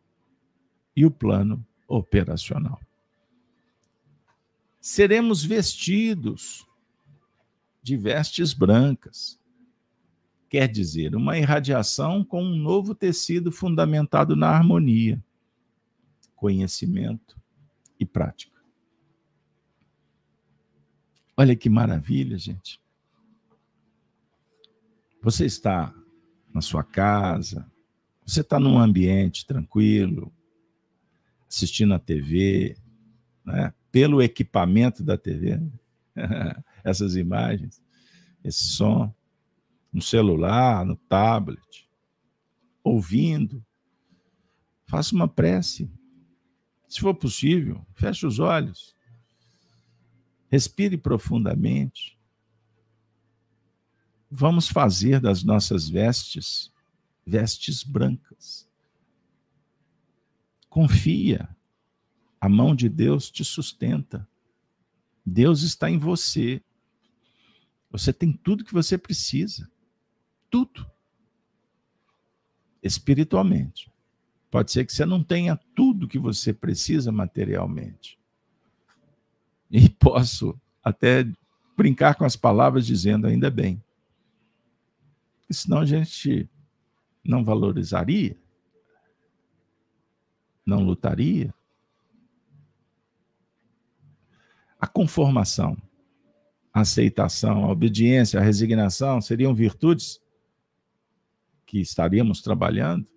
[1.00, 2.78] e o plano operacional.
[4.82, 6.68] Seremos vestidos
[7.82, 9.40] de vestes brancas,
[10.50, 15.24] quer dizer, uma irradiação com um novo tecido fundamentado na harmonia,
[16.36, 17.42] conhecimento
[17.98, 18.60] e prática.
[21.38, 22.78] Olha que maravilha, gente.
[25.22, 25.96] Você está
[26.54, 27.72] na sua casa,
[28.26, 30.34] você está num ambiente tranquilo,
[31.50, 32.78] assistindo a TV,
[33.44, 33.74] né?
[33.92, 35.60] pelo equipamento da TV,
[36.84, 37.82] essas imagens,
[38.44, 39.14] esse som,
[39.92, 41.90] no celular, no tablet,
[42.84, 43.66] ouvindo.
[44.86, 45.92] Faça uma prece.
[46.88, 48.96] Se for possível, feche os olhos.
[50.50, 52.18] Respire profundamente.
[54.32, 56.72] Vamos fazer das nossas vestes
[57.30, 58.69] vestes brancas.
[60.70, 61.50] Confia.
[62.40, 64.28] A mão de Deus te sustenta.
[65.26, 66.62] Deus está em você.
[67.92, 69.70] Você tem tudo que você precisa.
[70.50, 70.90] Tudo.
[72.82, 73.92] Espiritualmente.
[74.50, 78.18] Pode ser que você não tenha tudo que você precisa materialmente.
[79.70, 81.28] E posso até
[81.78, 83.84] brincar com as palavras dizendo ainda bem.
[85.52, 86.50] Senão a gente
[87.24, 88.38] não valorizaria,
[90.70, 91.54] não lutaria.
[94.80, 95.76] A conformação,
[96.72, 100.22] a aceitação, a obediência, a resignação seriam virtudes
[101.66, 103.08] que estaríamos trabalhando?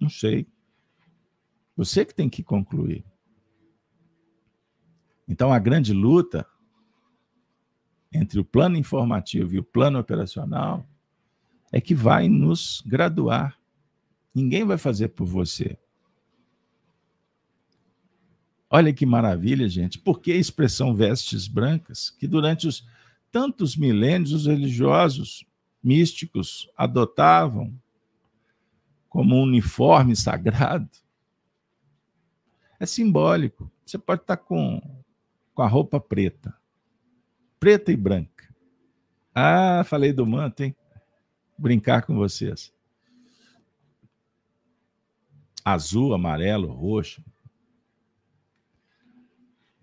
[0.00, 0.46] Não sei.
[1.76, 3.04] Você que tem que concluir.
[5.28, 6.46] Então, a grande luta
[8.12, 10.88] entre o plano informativo e o plano operacional
[11.70, 13.58] é que vai nos graduar.
[14.34, 15.78] Ninguém vai fazer por você.
[18.70, 19.98] Olha que maravilha, gente.
[19.98, 22.10] Por que a expressão vestes brancas?
[22.10, 22.86] Que durante os
[23.32, 25.46] tantos milênios os religiosos
[25.82, 27.74] místicos adotavam
[29.08, 30.90] como um uniforme sagrado.
[32.78, 33.70] É simbólico.
[33.84, 34.80] Você pode estar com,
[35.54, 36.54] com a roupa preta,
[37.58, 38.54] preta e branca.
[39.34, 40.76] Ah, falei do manto, hein?
[41.56, 42.72] Brincar com vocês.
[45.64, 47.24] Azul, amarelo, roxo.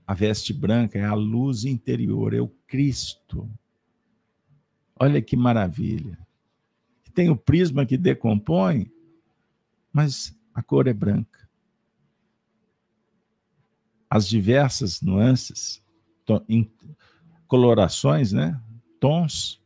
[0.08, 3.50] A veste branca é a luz interior, é o Cristo.
[5.00, 6.18] Olha que maravilha.
[7.14, 8.92] Tem o prisma que decompõe,
[9.92, 11.50] mas a cor é branca.
[14.10, 15.84] As diversas nuances,
[17.48, 18.62] colorações, né?
[19.00, 19.62] Tons,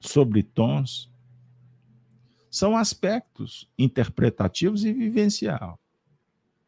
[0.00, 1.10] sobretons,
[2.50, 5.80] são aspectos interpretativos e vivencial.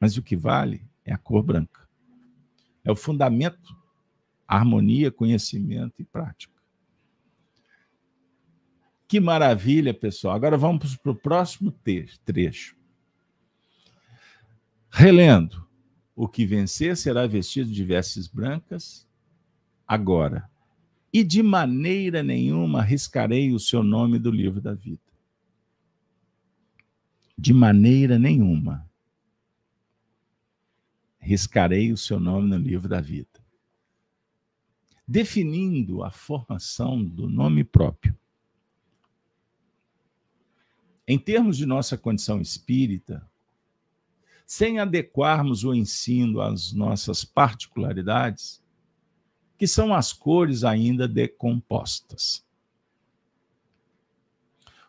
[0.01, 1.84] Mas o que vale é a cor branca.
[2.85, 3.75] É o fundamento,
[4.47, 6.53] harmonia, conhecimento e prática.
[9.09, 10.35] Que maravilha, pessoal.
[10.35, 11.73] Agora vamos para o próximo
[12.25, 12.77] trecho.
[14.91, 15.67] Relendo:
[16.15, 19.07] O que vencer será vestido de vestes brancas
[19.87, 20.51] agora,
[21.13, 25.01] e de maneira nenhuma riscarei o seu nome do livro da vida.
[27.37, 28.89] De maneira nenhuma
[31.25, 33.43] riscarei o seu nome no livro da vida.
[35.09, 38.15] Definindo a formação do nome próprio
[41.07, 43.27] em termos de nossa condição espírita,
[44.47, 48.63] sem adequarmos o ensino às nossas particularidades,
[49.59, 52.45] que são as cores ainda decompostas.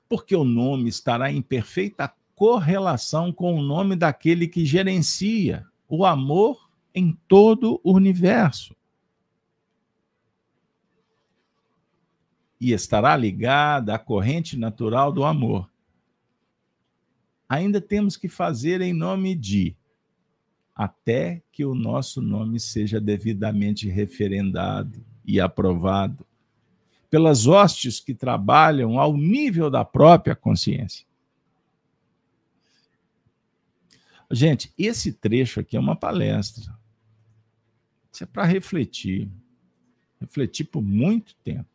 [0.08, 6.70] Porque o nome estará em perfeita correlação com o nome daquele que gerencia o amor
[6.94, 8.76] em todo o universo.
[12.60, 15.70] E estará ligada à corrente natural do amor
[17.48, 19.76] ainda temos que fazer em nome de,
[20.76, 26.26] até que o nosso nome seja devidamente referendado e aprovado
[27.10, 31.06] pelas hostes que trabalham ao nível da própria consciência.
[34.32, 36.78] Gente, esse trecho aqui é uma palestra.
[38.12, 39.30] Isso é para refletir.
[40.20, 41.70] Refletir por muito tempo.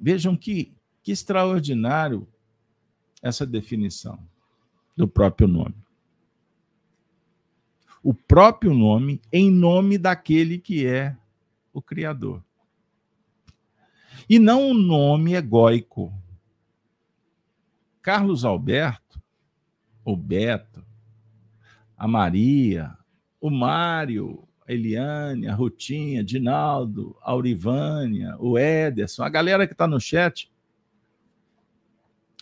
[0.00, 0.72] Vejam que
[1.08, 2.28] que extraordinário
[3.22, 4.18] essa definição
[4.94, 5.74] do próprio nome.
[8.02, 11.16] O próprio nome em nome daquele que é
[11.72, 12.44] o Criador.
[14.28, 16.12] E não o nome egóico.
[18.08, 19.20] Carlos Alberto,
[20.02, 20.82] o Beto,
[21.94, 22.96] a Maria,
[23.38, 29.86] o Mário, a Eliane, a Rutinha, Dinaldo, a Aurivânia, o Ederson, a galera que está
[29.86, 30.50] no chat,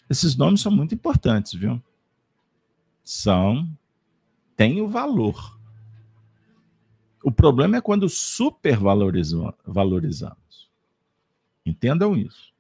[0.09, 1.83] esses nomes são muito importantes, viu?
[3.03, 3.69] São,
[4.55, 5.59] têm o valor.
[7.25, 10.71] O problema é quando supervalorizamos.
[11.67, 12.55] Entendam isso.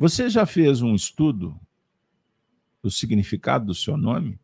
[0.00, 1.60] Você já fez um estudo
[2.82, 4.40] do significado do seu nome?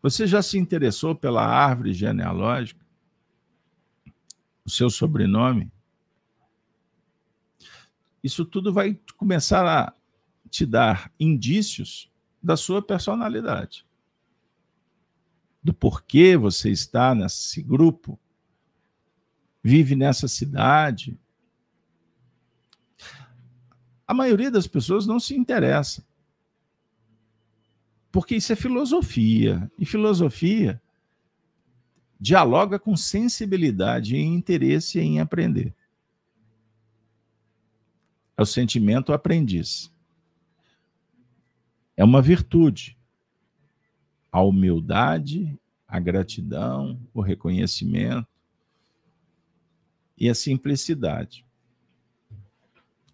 [0.00, 2.82] Você já se interessou pela árvore genealógica?
[4.64, 5.70] O seu sobrenome?
[8.22, 9.92] Isso tudo vai começar a
[10.48, 12.10] te dar indícios
[12.42, 13.86] da sua personalidade.
[15.62, 18.18] Do porquê você está nesse grupo,
[19.62, 21.20] vive nessa cidade.
[24.06, 26.04] A maioria das pessoas não se interessa.
[28.12, 29.70] Porque isso é filosofia.
[29.78, 30.80] E filosofia
[32.20, 35.74] dialoga com sensibilidade e interesse em aprender
[38.36, 39.92] é o sentimento aprendiz.
[41.96, 42.98] É uma virtude.
[44.30, 48.26] A humildade, a gratidão, o reconhecimento
[50.18, 51.46] e a simplicidade.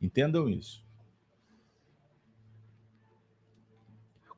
[0.01, 0.83] Entendam isso.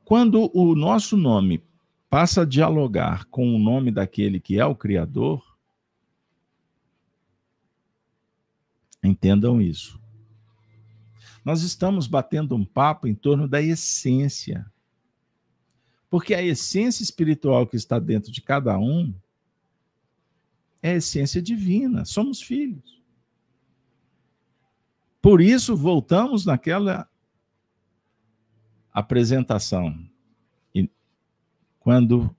[0.03, 1.63] Quando o nosso nome
[2.09, 5.57] passa a dialogar com o nome daquele que é o Criador,
[9.01, 9.99] entendam isso.
[11.43, 14.65] Nós estamos batendo um papo em torno da essência.
[16.09, 19.13] Porque a essência espiritual que está dentro de cada um
[20.81, 22.05] é a essência divina.
[22.05, 23.02] Somos filhos.
[25.23, 27.09] Por isso, voltamos naquela
[28.91, 29.97] apresentação.
[30.75, 30.89] E
[31.79, 32.35] quando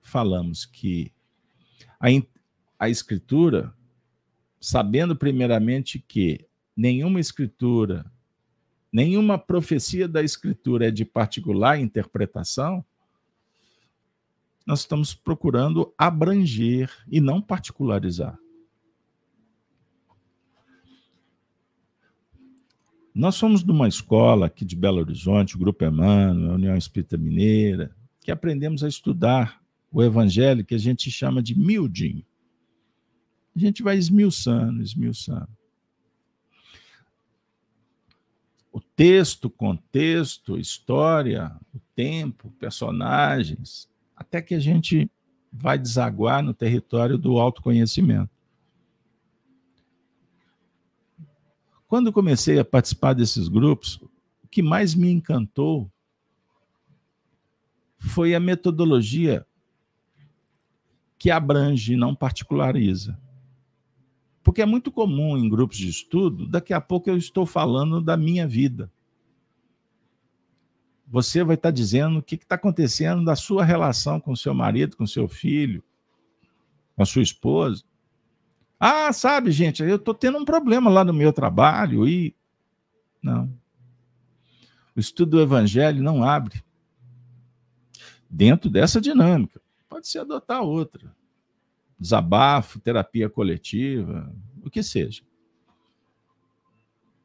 [0.00, 1.12] falamos que
[1.98, 2.06] a,
[2.78, 3.74] a Escritura,
[4.60, 8.08] sabendo primeiramente que nenhuma Escritura,
[8.92, 12.84] nenhuma profecia da Escritura é de particular interpretação,
[14.64, 18.38] nós estamos procurando abranger e não particularizar.
[23.20, 27.18] Nós somos de uma escola aqui de Belo Horizonte, o Grupo Emmanuel, a União Espírita
[27.18, 29.62] Mineira, que aprendemos a estudar
[29.92, 32.24] o Evangelho, que a gente chama de miudinho.
[33.54, 35.50] A gente vai esmiuçando, esmiuçando.
[38.72, 45.10] O texto, contexto, história, o tempo, personagens, até que a gente
[45.52, 48.39] vai desaguar no território do autoconhecimento.
[51.90, 53.96] Quando comecei a participar desses grupos,
[54.44, 55.90] o que mais me encantou
[57.98, 59.44] foi a metodologia
[61.18, 63.18] que abrange e não particulariza.
[64.40, 68.16] Porque é muito comum em grupos de estudo, daqui a pouco eu estou falando da
[68.16, 68.88] minha vida.
[71.08, 75.08] Você vai estar dizendo o que está acontecendo da sua relação com seu marido, com
[75.08, 75.82] seu filho,
[76.94, 77.82] com a sua esposa.
[78.82, 82.34] Ah, sabe, gente, eu estou tendo um problema lá no meu trabalho e.
[83.22, 83.52] Não.
[84.96, 86.64] O estudo do evangelho não abre.
[88.28, 89.60] Dentro dessa dinâmica.
[89.86, 91.14] Pode-se adotar outra.
[91.98, 95.22] Desabafo, terapia coletiva, o que seja.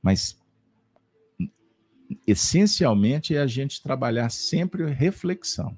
[0.01, 0.37] Mas,
[2.27, 5.77] essencialmente, é a gente trabalhar sempre reflexão.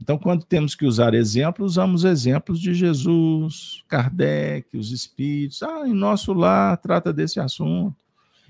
[0.00, 5.62] Então, quando temos que usar exemplos, usamos exemplos de Jesus, Kardec, os espíritos.
[5.62, 7.96] Ah, em nosso lar trata desse assunto.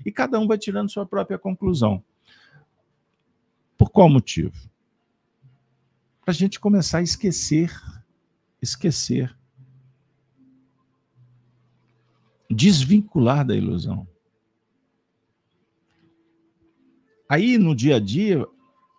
[0.05, 2.03] E cada um vai tirando sua própria conclusão.
[3.77, 4.53] Por qual motivo?
[6.21, 7.71] Para a gente começar a esquecer,
[8.61, 9.35] esquecer.
[12.49, 14.07] Desvincular da ilusão.
[17.27, 18.45] Aí, no dia a dia,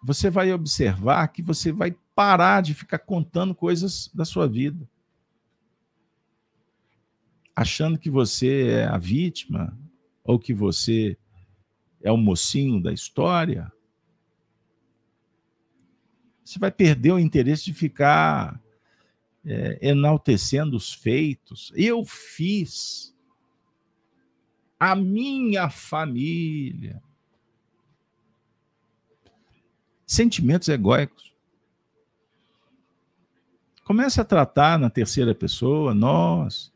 [0.02, 4.88] você vai observar que você vai parar de ficar contando coisas da sua vida.
[7.54, 9.78] Achando que você é a vítima
[10.24, 11.16] ou que você
[12.00, 13.72] é o mocinho da história.
[16.44, 18.60] Você vai perder o interesse de ficar
[19.44, 21.72] é, enaltecendo os feitos.
[21.74, 23.12] Eu fiz.
[24.78, 27.00] A minha família.
[30.04, 31.31] Sentimentos egóicos.
[33.84, 36.72] Comece a tratar na terceira pessoa, nós.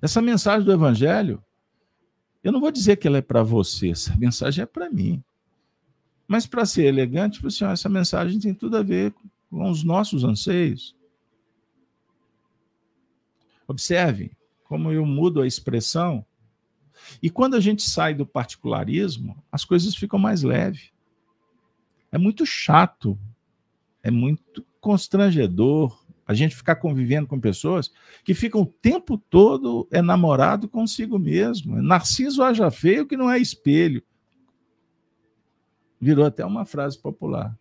[0.00, 1.42] Essa mensagem do Evangelho,
[2.42, 5.22] eu não vou dizer que ela é para você, essa mensagem é para mim.
[6.26, 9.12] Mas para ser elegante, você, assim, essa mensagem tem tudo a ver
[9.50, 10.94] com os nossos anseios.
[13.66, 14.30] Observe
[14.64, 16.24] como eu mudo a expressão.
[17.20, 20.92] E quando a gente sai do particularismo, as coisas ficam mais leves.
[22.12, 23.18] É muito chato,
[24.02, 25.99] é muito constrangedor,
[26.30, 31.82] a gente ficar convivendo com pessoas que ficam o tempo todo enamorado consigo mesmo.
[31.82, 34.00] Narciso haja feio que não é espelho.
[36.00, 37.58] Virou até uma frase popular.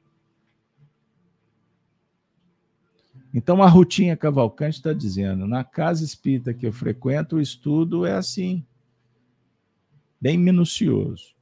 [3.33, 8.13] Então a Rutinha Cavalcante está dizendo: na casa espírita que eu frequento, o estudo é
[8.13, 8.63] assim,
[10.21, 11.33] bem minucioso.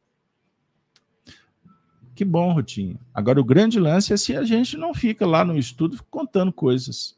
[2.16, 2.98] Que bom, Rutinha.
[3.14, 7.16] Agora, o grande lance é se a gente não fica lá no estudo contando coisas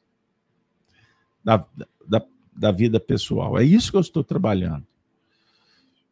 [1.50, 1.66] da,
[2.08, 2.26] da,
[2.56, 3.58] da vida pessoal.
[3.58, 4.86] É isso que eu estou trabalhando.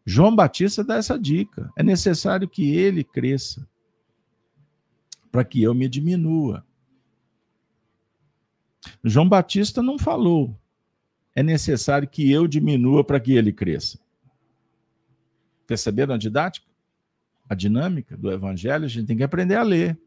[0.05, 1.71] João Batista dá essa dica.
[1.77, 3.67] É necessário que ele cresça
[5.31, 6.65] para que eu me diminua.
[9.03, 10.57] João Batista não falou.
[11.35, 13.99] É necessário que eu diminua para que ele cresça.
[15.67, 16.65] Perceberam a didática?
[17.47, 18.85] A dinâmica do evangelho?
[18.85, 19.99] A gente tem que aprender a ler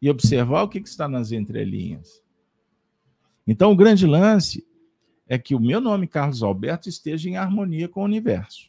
[0.00, 2.22] e observar o que está nas entrelinhas.
[3.46, 4.64] Então, o grande lance
[5.30, 8.68] é que o meu nome, Carlos Alberto, esteja em harmonia com o universo.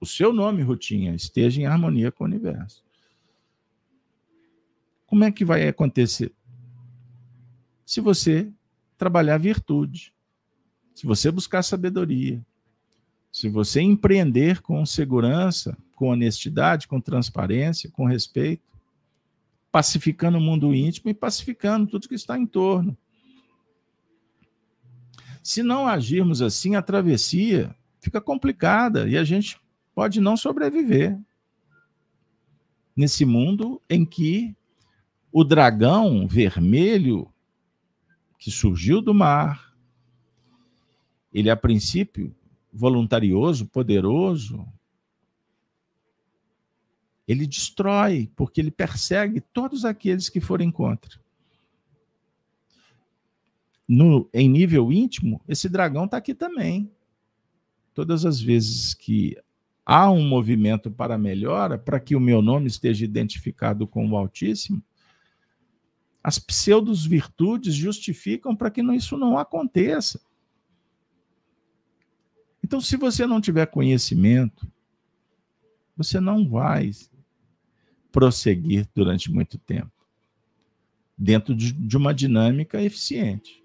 [0.00, 2.82] O seu nome, Rutinha, esteja em harmonia com o universo.
[5.06, 6.32] Como é que vai acontecer?
[7.86, 8.50] Se você
[8.98, 10.12] trabalhar virtude,
[10.92, 12.44] se você buscar sabedoria,
[13.30, 18.64] se você empreender com segurança, com honestidade, com transparência, com respeito,
[19.70, 22.98] pacificando o mundo íntimo e pacificando tudo que está em torno.
[25.42, 29.60] Se não agirmos assim, a travessia fica complicada e a gente
[29.94, 31.18] pode não sobreviver
[32.96, 34.54] nesse mundo em que
[35.32, 37.32] o dragão vermelho
[38.38, 39.74] que surgiu do mar,
[41.32, 42.34] ele a princípio
[42.72, 44.66] voluntarioso, poderoso,
[47.26, 51.20] ele destrói, porque ele persegue todos aqueles que forem contra.
[53.92, 56.88] No, em nível íntimo, esse dragão está aqui também.
[57.92, 59.36] Todas as vezes que
[59.84, 64.80] há um movimento para melhora, para que o meu nome esteja identificado com o Altíssimo,
[66.22, 70.20] as pseudos virtudes justificam para que isso não aconteça.
[72.62, 74.70] Então, se você não tiver conhecimento,
[75.96, 76.92] você não vai
[78.12, 79.90] prosseguir durante muito tempo
[81.18, 83.59] dentro de, de uma dinâmica eficiente.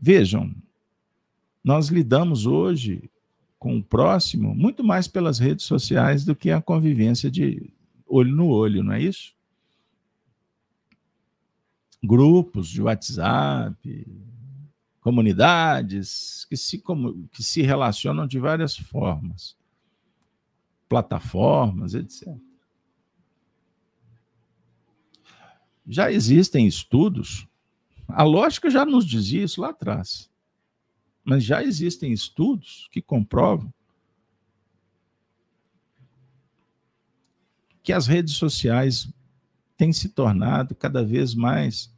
[0.00, 0.54] Vejam,
[1.62, 3.10] nós lidamos hoje
[3.58, 7.70] com o próximo muito mais pelas redes sociais do que a convivência de
[8.06, 9.34] olho no olho, não é isso?
[12.02, 14.06] Grupos de WhatsApp,
[15.02, 16.82] comunidades que se,
[17.30, 19.54] que se relacionam de várias formas,
[20.88, 22.26] plataformas, etc.
[25.86, 27.46] Já existem estudos,
[28.14, 30.30] a lógica já nos dizia isso lá atrás,
[31.24, 33.72] mas já existem estudos que comprovam
[37.82, 39.08] que as redes sociais
[39.76, 41.92] têm se tornado cada vez mais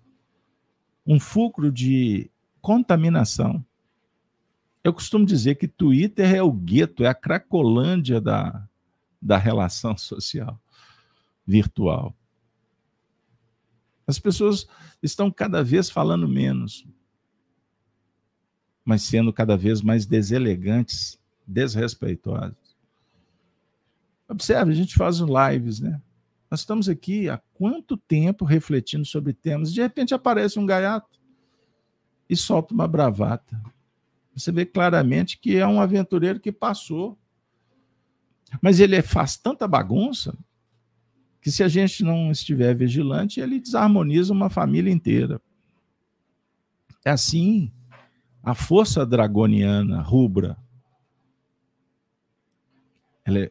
[1.07, 3.65] um fulcro de contaminação.
[4.85, 8.69] Eu costumo dizer que Twitter é o gueto, é a cracolândia da,
[9.21, 10.61] da relação social
[11.47, 12.15] virtual.
[14.07, 14.67] As pessoas
[15.03, 16.87] estão cada vez falando menos,
[18.85, 22.77] mas sendo cada vez mais deselegantes, desrespeitosas.
[24.29, 26.01] Observe, a gente faz lives, né?
[26.51, 31.21] Nós estamos aqui há quanto tempo refletindo sobre temas, de repente aparece um gaiato
[32.29, 33.61] e solta uma bravata.
[34.35, 37.19] Você vê claramente que é um aventureiro que passou.
[38.61, 40.37] Mas ele faz tanta bagunça
[41.43, 45.43] que se a gente não estiver vigilante, ele desarmoniza uma família inteira.
[47.05, 47.71] É assim
[48.43, 50.57] a força dragoniana rubra.
[53.25, 53.51] Ela é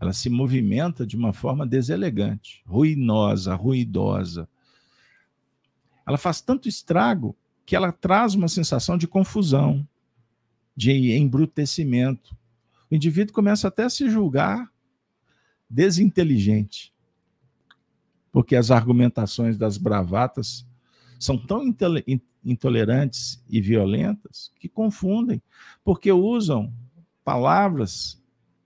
[0.00, 4.48] ela se movimenta de uma forma deselegante, ruinosa, ruidosa.
[6.06, 9.86] Ela faz tanto estrago que ela traz uma sensação de confusão,
[10.74, 12.36] de embrutecimento.
[12.90, 14.70] O indivíduo começa até a se julgar
[15.68, 16.92] desinteligente,
[18.30, 20.66] porque as argumentações das bravatas
[21.18, 21.62] são tão
[22.44, 25.42] intolerantes e violentas que confundem,
[25.84, 26.72] porque usam
[27.24, 28.22] palavras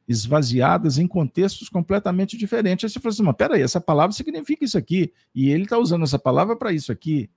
[0.07, 2.85] esvaziadas em contextos completamente diferentes.
[2.85, 6.03] Aí você fala assim, mas peraí, essa palavra significa isso aqui, e ele está usando
[6.03, 7.31] essa palavra para isso aqui.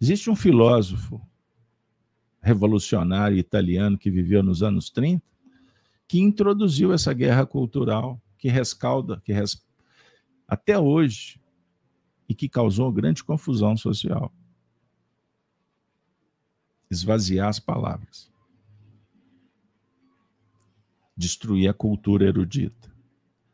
[0.00, 1.20] Existe um filósofo
[2.40, 5.24] revolucionário italiano que viveu nos anos 30
[6.08, 9.64] que introduziu essa guerra cultural que rescalda, que res...
[10.46, 11.40] até hoje,
[12.28, 14.30] e que causou grande confusão social.
[16.90, 18.32] Esvaziar as palavras
[21.22, 22.92] destruir a cultura erudita,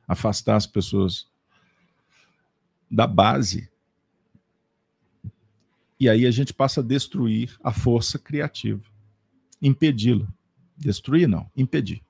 [0.07, 1.29] afastar as pessoas
[2.91, 3.71] da base.
[6.01, 8.83] E aí a gente passa a destruir a força criativa,
[9.61, 10.27] impedi-la.
[10.77, 12.03] Destruir não, impedir.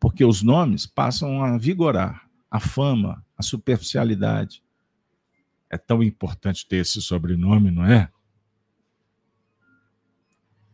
[0.00, 4.62] Porque os nomes passam a vigorar a fama, a superficialidade.
[5.70, 8.10] É tão importante ter esse sobrenome, não é?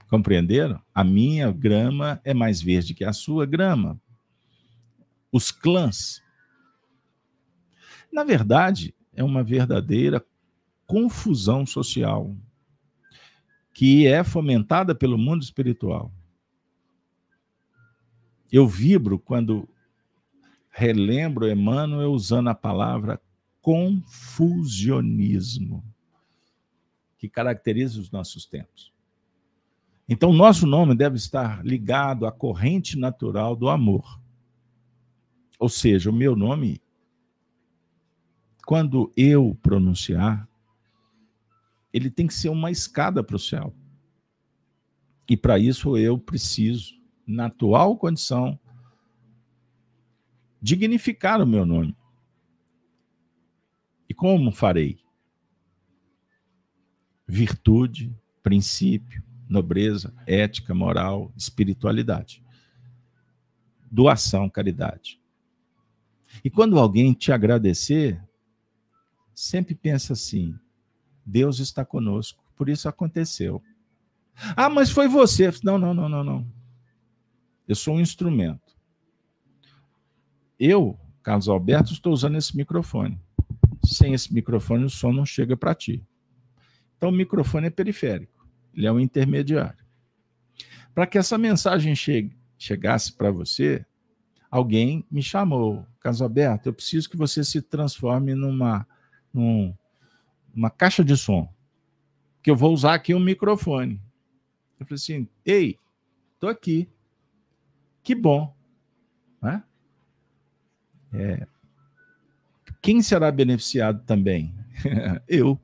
[0.09, 0.81] Compreenderam?
[0.95, 4.01] A minha grama é mais verde que a sua grama.
[5.33, 6.22] Os clãs.
[8.12, 10.25] Na verdade, é uma verdadeira
[10.87, 12.37] confusão social
[13.72, 16.12] que é fomentada pelo mundo espiritual.
[18.55, 19.69] Eu vibro quando
[20.71, 23.21] relembro Emmanuel usando a palavra
[23.61, 25.85] confusionismo,
[27.19, 28.93] que caracteriza os nossos tempos.
[30.09, 34.21] Então, nosso nome deve estar ligado à corrente natural do amor.
[35.59, 36.81] Ou seja, o meu nome,
[38.65, 40.49] quando eu pronunciar,
[41.93, 43.75] ele tem que ser uma escada para o céu.
[45.29, 48.59] E para isso eu preciso na atual condição,
[50.61, 51.97] dignificar o meu nome.
[54.09, 54.99] E como farei?
[57.27, 62.43] Virtude, princípio, nobreza, ética, moral, espiritualidade.
[63.91, 65.20] Doação, caridade.
[66.43, 68.20] E quando alguém te agradecer,
[69.35, 70.59] sempre pensa assim:
[71.25, 73.62] Deus está conosco, por isso aconteceu.
[74.57, 75.53] Ah, mas foi você.
[75.62, 76.64] Não, não, não, não, não.
[77.67, 78.77] Eu sou um instrumento.
[80.59, 83.19] Eu, Carlos Alberto, estou usando esse microfone.
[83.85, 86.03] Sem esse microfone, o som não chega para ti.
[86.97, 88.47] Então, o microfone é periférico.
[88.75, 89.85] Ele é um intermediário.
[90.95, 93.85] Para que essa mensagem chegue, chegasse para você,
[94.51, 95.87] alguém me chamou.
[96.01, 98.87] Carlos Alberto, eu preciso que você se transforme numa,
[99.33, 99.75] num,
[100.55, 101.53] uma caixa de som.
[102.43, 104.01] Que eu vou usar aqui um microfone.
[104.79, 105.79] Eu falei assim: ei,
[106.35, 106.89] estou aqui.
[108.05, 108.55] Que bom.
[109.43, 109.65] Né?
[111.15, 111.47] É.
[112.83, 114.55] Quem será beneficiado também?
[115.27, 115.59] eu.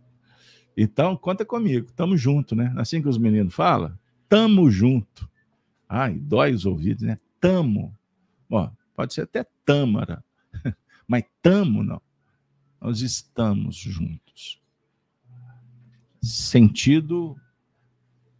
[0.74, 2.72] Então, conta comigo, tamo junto, né?
[2.78, 5.28] Assim que os meninos falam, tamo junto.
[5.86, 7.18] Ai, dói os ouvidos, né?
[7.38, 7.94] Tamo.
[8.48, 10.24] Ó, pode ser até tâmara,
[11.06, 12.00] mas tamo não.
[12.80, 14.58] Nós estamos juntos.
[16.22, 17.36] Sentido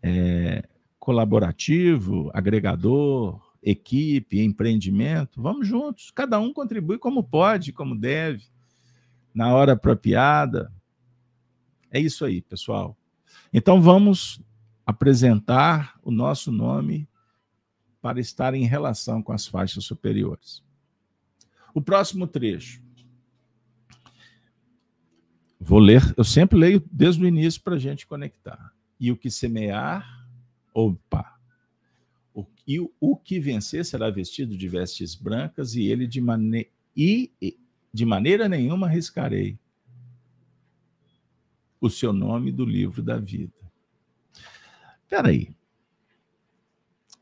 [0.02, 0.66] é,
[0.98, 6.10] colaborativo, agregador, equipe, empreendimento, vamos juntos.
[6.10, 8.44] Cada um contribui como pode, como deve,
[9.34, 10.72] na hora apropriada.
[11.90, 12.96] É isso aí, pessoal.
[13.52, 14.40] Então vamos
[14.86, 17.08] apresentar o nosso nome
[18.00, 20.64] para estar em relação com as faixas superiores.
[21.74, 22.82] O próximo trecho.
[25.60, 28.72] Vou ler, eu sempre leio desde o início para a gente conectar.
[28.98, 30.26] E o que semear,
[30.72, 31.39] opa.
[32.70, 37.32] E o, que vencer será vestido de vestes brancas, e ele de, mane e,
[37.92, 39.58] de maneira nenhuma arriscarei
[41.80, 43.52] o seu nome do livro da vida.
[45.02, 45.52] Espera aí.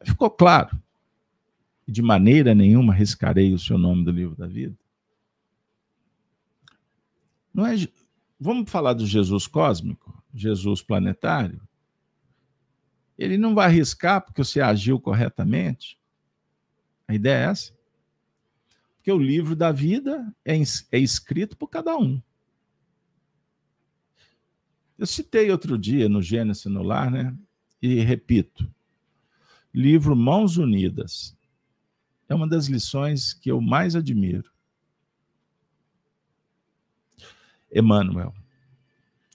[0.05, 0.79] Ficou claro?
[1.87, 4.77] De maneira nenhuma arriscarei o seu nome do livro da vida?
[7.55, 7.75] Não é.
[8.39, 11.67] Vamos falar do Jesus cósmico, Jesus planetário?
[13.19, 15.99] Ele não vai arriscar porque você agiu corretamente?
[17.09, 17.77] A ideia é essa?
[18.97, 20.55] Porque o livro da vida é,
[20.93, 22.23] é escrito por cada um.
[24.97, 27.37] Eu citei outro dia no Gênesis no Lar, né?
[27.81, 28.71] E repito:
[29.73, 31.37] livro Mãos Unidas
[32.29, 34.51] é uma das lições que eu mais admiro.
[37.73, 38.35] Emmanuel,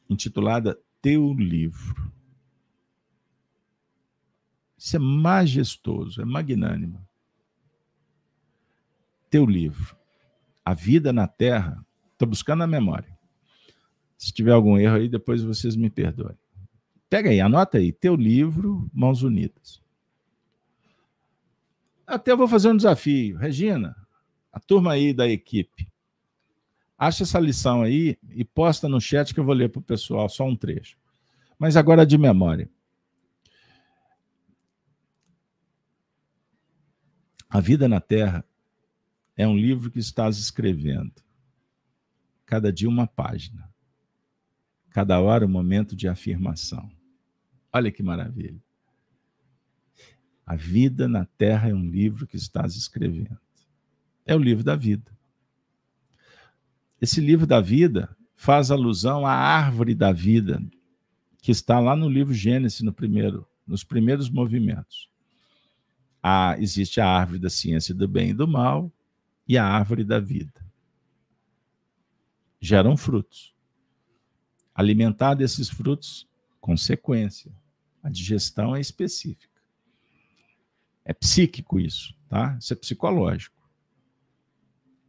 [0.10, 2.12] intitulada Teu Livro.
[4.84, 7.08] Isso é majestoso, é magnânimo.
[9.30, 9.96] Teu livro.
[10.66, 11.82] A vida na Terra.
[12.12, 13.18] Estou buscando a memória.
[14.18, 16.38] Se tiver algum erro aí, depois vocês me perdoem.
[17.10, 19.82] Pega aí, anota aí, teu livro, Mãos Unidas.
[22.06, 23.38] Até vou fazer um desafio.
[23.38, 23.96] Regina,
[24.52, 25.88] a turma aí da equipe,
[26.98, 30.28] acha essa lição aí e posta no chat que eu vou ler para o pessoal,
[30.28, 30.98] só um trecho.
[31.58, 32.70] Mas agora de memória.
[37.54, 38.44] A Vida na Terra
[39.38, 41.14] é um livro que estás escrevendo.
[42.48, 43.72] Cada dia uma página.
[44.90, 46.92] Cada hora um momento de afirmação.
[47.72, 48.60] Olha que maravilha.
[50.44, 53.40] A vida na terra é um livro que estás escrevendo.
[54.26, 55.12] É o livro da vida.
[57.00, 60.60] Esse livro da vida faz alusão à árvore da vida,
[61.38, 65.13] que está lá no livro Gênesis, no primeiro, nos primeiros movimentos.
[66.24, 68.90] Ah, existe a árvore da ciência do bem e do mal
[69.46, 70.66] e a árvore da vida.
[72.62, 73.54] Geram frutos
[74.74, 76.28] alimentar desses frutos,
[76.60, 77.52] consequência.
[78.02, 79.62] A digestão é específica.
[81.06, 82.58] É psíquico isso, tá?
[82.60, 83.62] Isso é psicológico.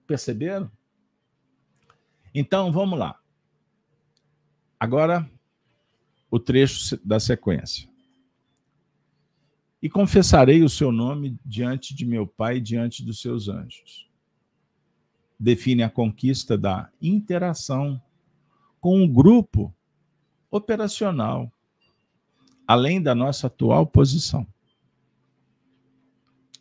[0.06, 0.70] Perceberam?
[2.34, 3.18] Então, vamos lá.
[4.78, 5.28] Agora,
[6.30, 7.88] o trecho da sequência.
[9.84, 14.08] E confessarei o seu nome diante de meu Pai e diante dos seus anjos.
[15.38, 18.00] Define a conquista da interação
[18.80, 19.74] com um grupo
[20.50, 21.52] operacional,
[22.66, 24.46] além da nossa atual posição.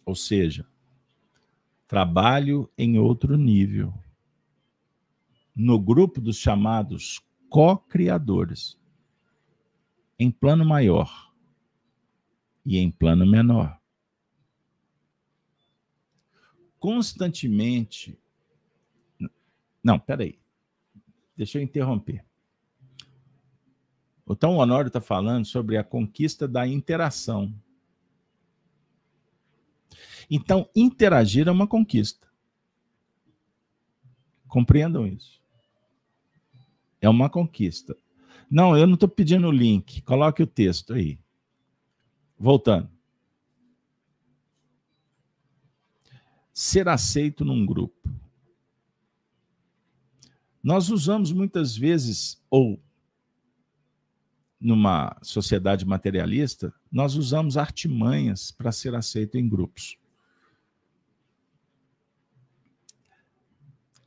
[0.05, 0.67] Ou seja,
[1.87, 3.93] trabalho em outro nível.
[5.55, 8.77] No grupo dos chamados co-criadores,
[10.19, 11.22] em plano maior
[12.65, 13.79] e em plano menor.
[16.83, 18.19] constantemente.
[19.81, 20.37] Não, peraí.
[21.33, 22.25] Deixa eu interromper.
[24.25, 27.55] O Tom Honório está falando sobre a conquista da interação.
[30.29, 32.27] Então, interagir é uma conquista.
[34.45, 35.41] Compreendam isso.
[36.99, 37.95] É uma conquista.
[38.51, 40.01] Não, eu não estou pedindo o link.
[40.01, 41.17] Coloque o texto aí.
[42.43, 42.89] Voltando.
[46.51, 48.13] Ser aceito num grupo.
[50.61, 52.83] Nós usamos muitas vezes, ou
[54.59, 59.97] numa sociedade materialista, nós usamos artimanhas para ser aceito em grupos.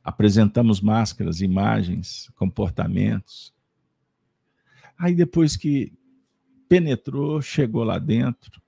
[0.03, 3.51] Apresentamos máscaras, imagens, comportamentos.
[4.95, 5.91] Aí depois que
[6.67, 8.61] penetrou, chegou lá dentro,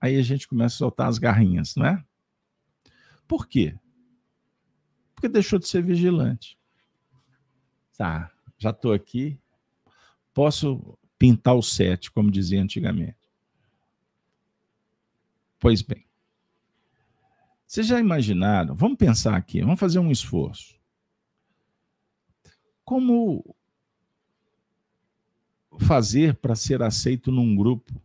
[0.00, 2.04] aí a gente começa a soltar as garrinhas, não é?
[3.26, 3.76] Por quê?
[5.14, 6.58] Porque deixou de ser vigilante.
[7.96, 9.38] Tá, já estou aqui,
[10.34, 13.16] posso pintar o sete, como dizia antigamente.
[15.58, 16.06] Pois bem.
[17.66, 18.74] Vocês já imaginaram?
[18.74, 20.78] Vamos pensar aqui, vamos fazer um esforço.
[22.84, 23.55] Como
[25.84, 28.00] fazer para ser aceito num grupo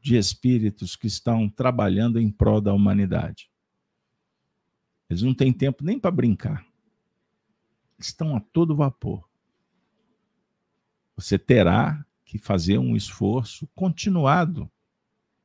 [0.00, 3.50] de espíritos que estão trabalhando em prol da humanidade?
[5.08, 6.66] Eles não têm tempo nem para brincar.
[7.98, 9.28] Estão a todo vapor.
[11.16, 14.70] Você terá que fazer um esforço continuado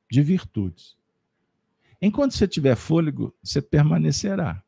[0.09, 0.97] de virtudes.
[2.01, 4.63] Enquanto você tiver fôlego, você permanecerá.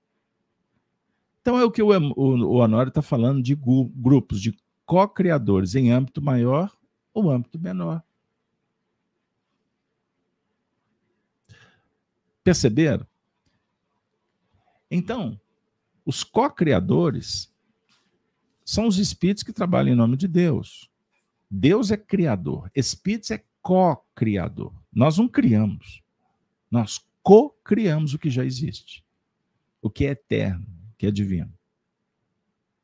[1.42, 4.56] Então é o que o, o, Honório está falando de grupos, de
[4.86, 6.76] co-criadores em âmbito maior
[7.14, 8.04] ou âmbito menor.
[12.44, 13.06] Perceberam?
[14.90, 15.40] Então,
[16.06, 17.54] os co-criadores
[18.66, 20.90] são os espíritos que trabalham em nome de Deus.
[21.50, 24.74] Deus é criador, Espíritos é co-criador.
[24.92, 26.02] Nós não criamos,
[26.70, 29.06] nós co-criamos o que já existe,
[29.82, 31.54] o que é eterno, o que é divino.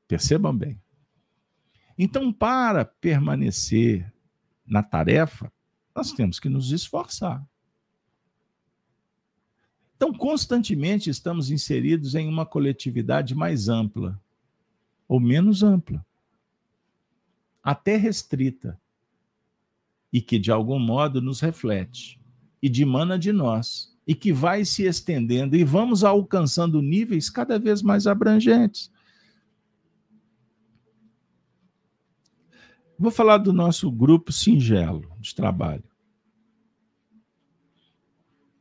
[0.08, 0.80] Percebam bem.
[1.98, 4.12] Então, para permanecer
[4.66, 5.52] na tarefa,
[5.96, 7.44] nós temos que nos esforçar.
[9.96, 14.22] Então, constantemente estamos inseridos em uma coletividade mais ampla
[15.08, 16.06] ou menos ampla
[17.64, 18.80] até restrita,
[20.14, 22.18] e que de algum modo nos reflete
[22.62, 27.82] e dimana de nós, e que vai se estendendo e vamos alcançando níveis cada vez
[27.82, 28.90] mais abrangentes.
[33.00, 35.84] Vou falar do nosso grupo singelo de trabalho.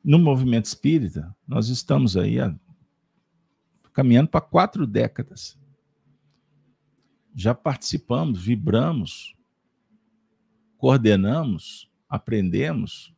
[0.05, 2.37] No movimento espírita, nós estamos aí
[3.93, 5.59] caminhando para quatro décadas
[7.37, 9.37] já participamos, vibramos,
[10.79, 13.15] coordenamos, aprendemos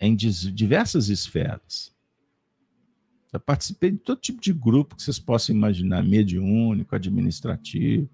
[0.00, 1.94] em diversas esferas.
[3.30, 8.08] Já participei de todo tipo de grupo que vocês possam imaginar, mediúnico, administrativo.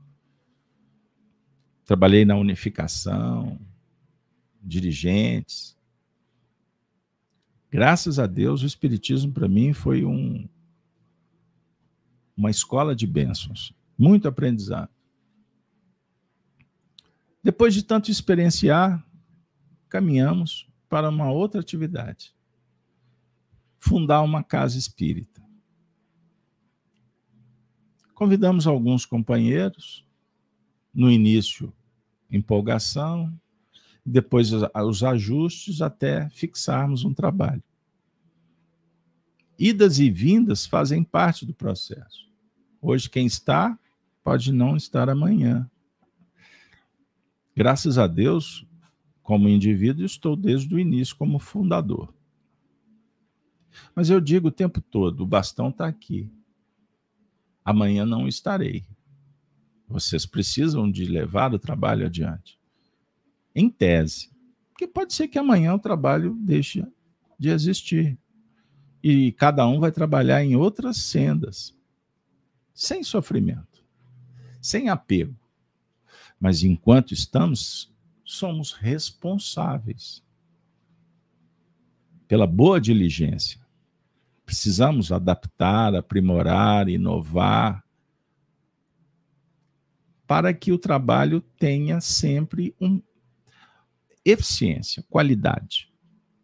[1.88, 3.58] Trabalhei na unificação,
[4.62, 5.74] dirigentes.
[7.70, 10.46] Graças a Deus, o Espiritismo para mim foi um,
[12.36, 14.90] uma escola de bênçãos, muito aprendizado.
[17.42, 19.02] Depois de tanto experienciar,
[19.88, 22.34] caminhamos para uma outra atividade.
[23.78, 25.42] Fundar uma casa espírita.
[28.12, 30.06] Convidamos alguns companheiros,
[30.92, 31.72] no início,
[32.30, 33.32] empolgação,
[34.04, 37.62] depois os ajustes até fixarmos um trabalho.
[39.58, 42.28] Idas e vindas fazem parte do processo.
[42.80, 43.78] Hoje, quem está,
[44.22, 45.68] pode não estar amanhã.
[47.56, 48.64] Graças a Deus,
[49.22, 52.14] como indivíduo, estou desde o início como fundador.
[53.94, 56.30] Mas eu digo o tempo todo: o bastão está aqui.
[57.64, 58.84] Amanhã não estarei.
[59.88, 62.58] Vocês precisam de levar o trabalho adiante.
[63.54, 64.30] Em tese.
[64.70, 66.86] Porque pode ser que amanhã o trabalho deixe
[67.38, 68.18] de existir.
[69.02, 71.74] E cada um vai trabalhar em outras sendas
[72.74, 73.84] sem sofrimento,
[74.60, 75.34] sem apego.
[76.38, 77.92] Mas enquanto estamos,
[78.24, 80.22] somos responsáveis
[82.28, 83.60] pela boa diligência.
[84.44, 87.84] Precisamos adaptar, aprimorar, inovar,
[90.28, 93.00] para que o trabalho tenha sempre um
[94.22, 95.90] eficiência, qualidade,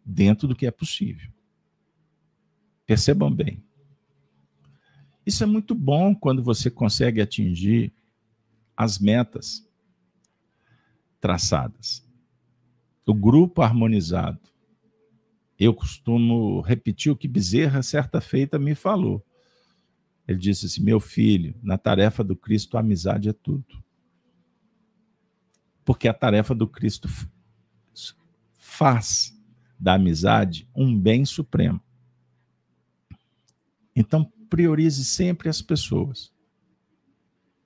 [0.03, 1.31] dentro do que é possível.
[2.83, 3.63] Percebam bem.
[5.23, 7.93] Isso é muito bom quando você consegue atingir
[8.75, 9.63] as metas
[11.21, 12.03] traçadas.
[13.05, 14.39] O grupo harmonizado.
[15.59, 19.23] Eu costumo repetir o que Bezerra, certa feita, me falou.
[20.27, 23.83] Ele disse assim: Meu filho, na tarefa do Cristo, a amizade é tudo.
[25.83, 27.07] Porque a tarefa do Cristo
[28.53, 29.39] faz
[29.79, 31.79] da amizade um bem supremo.
[33.95, 36.33] Então, priorize sempre as pessoas.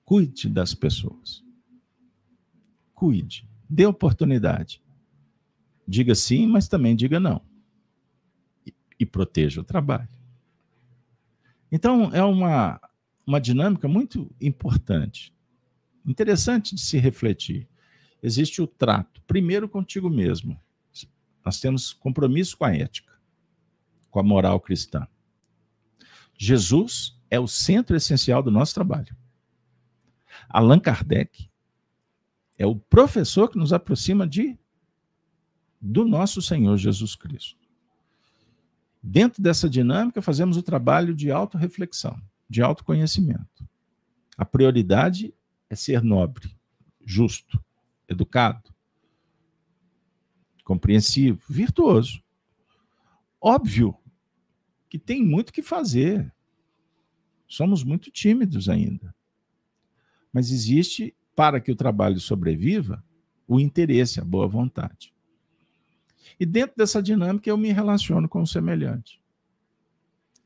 [0.04, 1.42] Cuide das pessoas.
[2.94, 3.48] Cuide.
[3.68, 4.82] Dê oportunidade.
[5.86, 7.40] Diga sim, mas também diga não.
[8.66, 10.19] E, e proteja o trabalho.
[11.70, 12.80] Então, é uma,
[13.26, 15.34] uma dinâmica muito importante,
[16.04, 17.68] interessante de se refletir.
[18.22, 20.60] Existe o trato, primeiro contigo mesmo.
[21.44, 23.12] Nós temos compromisso com a ética,
[24.10, 25.06] com a moral cristã.
[26.36, 29.16] Jesus é o centro essencial do nosso trabalho.
[30.48, 31.50] Allan Kardec
[32.58, 34.58] é o professor que nos aproxima de
[35.80, 37.59] do nosso Senhor Jesus Cristo.
[39.02, 43.68] Dentro dessa dinâmica, fazemos o trabalho de autorreflexão, de autoconhecimento.
[44.36, 45.34] A prioridade
[45.68, 46.54] é ser nobre,
[47.04, 47.62] justo,
[48.08, 48.74] educado,
[50.64, 52.22] compreensivo, virtuoso.
[53.40, 53.96] Óbvio
[54.88, 56.32] que tem muito que fazer.
[57.48, 59.14] Somos muito tímidos ainda.
[60.32, 63.02] Mas existe, para que o trabalho sobreviva,
[63.48, 65.12] o interesse, a boa vontade.
[66.38, 69.20] E dentro dessa dinâmica eu me relaciono com o semelhante.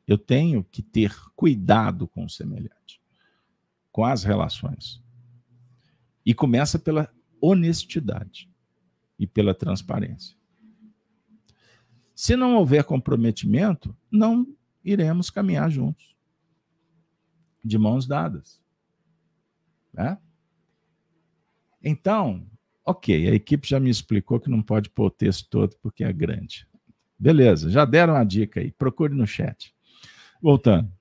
[0.07, 3.01] Eu tenho que ter cuidado com o semelhante,
[3.91, 5.03] com as relações.
[6.25, 8.51] E começa pela honestidade
[9.19, 10.37] e pela transparência.
[12.15, 14.47] Se não houver comprometimento, não
[14.85, 16.15] iremos caminhar juntos,
[17.63, 18.63] de mãos dadas.
[19.93, 20.19] Né?
[21.83, 22.47] Então,
[22.85, 26.13] ok, a equipe já me explicou que não pode pôr o texto todo porque é
[26.13, 26.69] grande.
[27.19, 29.75] Beleza, já deram a dica aí, procure no chat.
[30.43, 30.93] Voltando.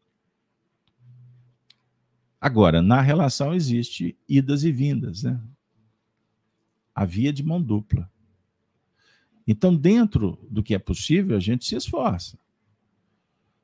[2.40, 5.42] Agora, na relação existe idas e vindas, né?
[6.94, 8.10] A via de mão dupla.
[9.48, 12.38] Então, dentro do que é possível, a gente se esforça.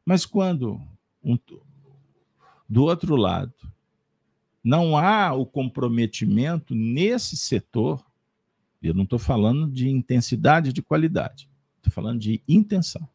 [0.05, 0.82] Mas quando
[1.24, 1.38] um,
[2.67, 3.53] do outro lado
[4.63, 8.05] não há o comprometimento nesse setor,
[8.88, 13.07] eu não estou falando de intensidade de qualidade, estou falando de intenção,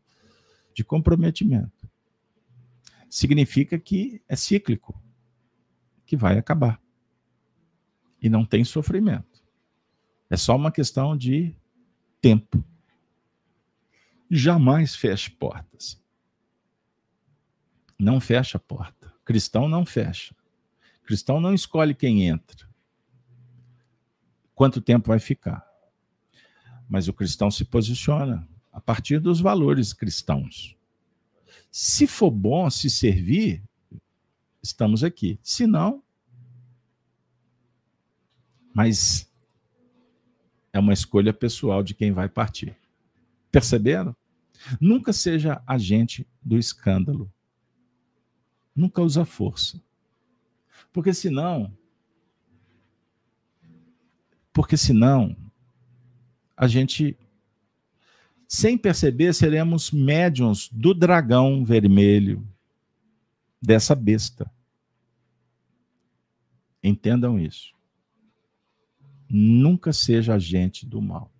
[0.75, 1.89] de comprometimento.
[3.09, 5.01] Significa que é cíclico,
[6.05, 6.81] que vai acabar.
[8.21, 9.43] E não tem sofrimento.
[10.29, 11.55] É só uma questão de
[12.21, 12.65] tempo.
[14.31, 16.03] Jamais feche portas.
[17.99, 19.13] Não fecha a porta.
[19.25, 20.35] Cristão não fecha.
[21.05, 22.67] Cristão não escolhe quem entra.
[24.55, 25.67] Quanto tempo vai ficar?
[26.89, 30.77] Mas o cristão se posiciona a partir dos valores cristãos.
[31.71, 33.63] Se for bom se servir,
[34.63, 35.39] estamos aqui.
[35.43, 36.03] Se não,
[38.73, 39.31] mas
[40.73, 42.77] é uma escolha pessoal de quem vai partir.
[43.51, 44.17] Perceberam?
[44.81, 47.33] Nunca seja agente do escândalo.
[48.75, 49.81] Nunca usa força.
[50.93, 51.73] Porque senão.
[54.55, 55.37] Porque senão.
[56.57, 57.19] A gente.
[58.47, 62.47] Sem perceber, seremos médiums do dragão vermelho,
[63.61, 64.49] dessa besta.
[66.83, 67.75] Entendam isso.
[69.29, 71.33] Nunca seja agente do mal.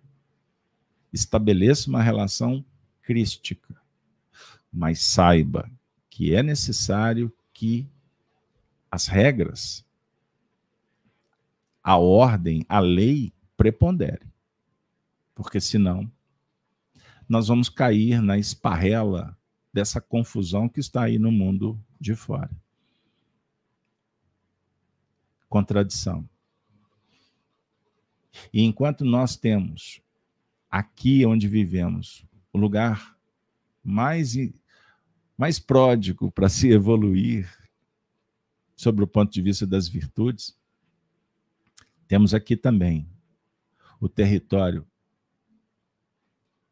[1.13, 2.65] Estabeleça uma relação
[3.01, 3.79] crística,
[4.73, 5.71] mas saiba
[6.09, 7.87] que é necessário que
[8.91, 9.84] as regras,
[11.85, 14.27] a ordem, a lei prepondere.
[15.35, 16.11] Porque senão
[17.29, 19.37] nós vamos cair na esparrela
[19.71, 22.49] dessa confusão que está aí no mundo de fora.
[25.47, 26.27] Contradição.
[28.51, 30.01] E enquanto nós temos
[30.71, 33.15] aqui onde vivemos o lugar
[33.83, 34.33] mais,
[35.37, 37.47] mais pródigo para se evoluir
[38.75, 40.57] sobre o ponto de vista das virtudes,
[42.07, 43.09] temos aqui também
[43.99, 44.85] o território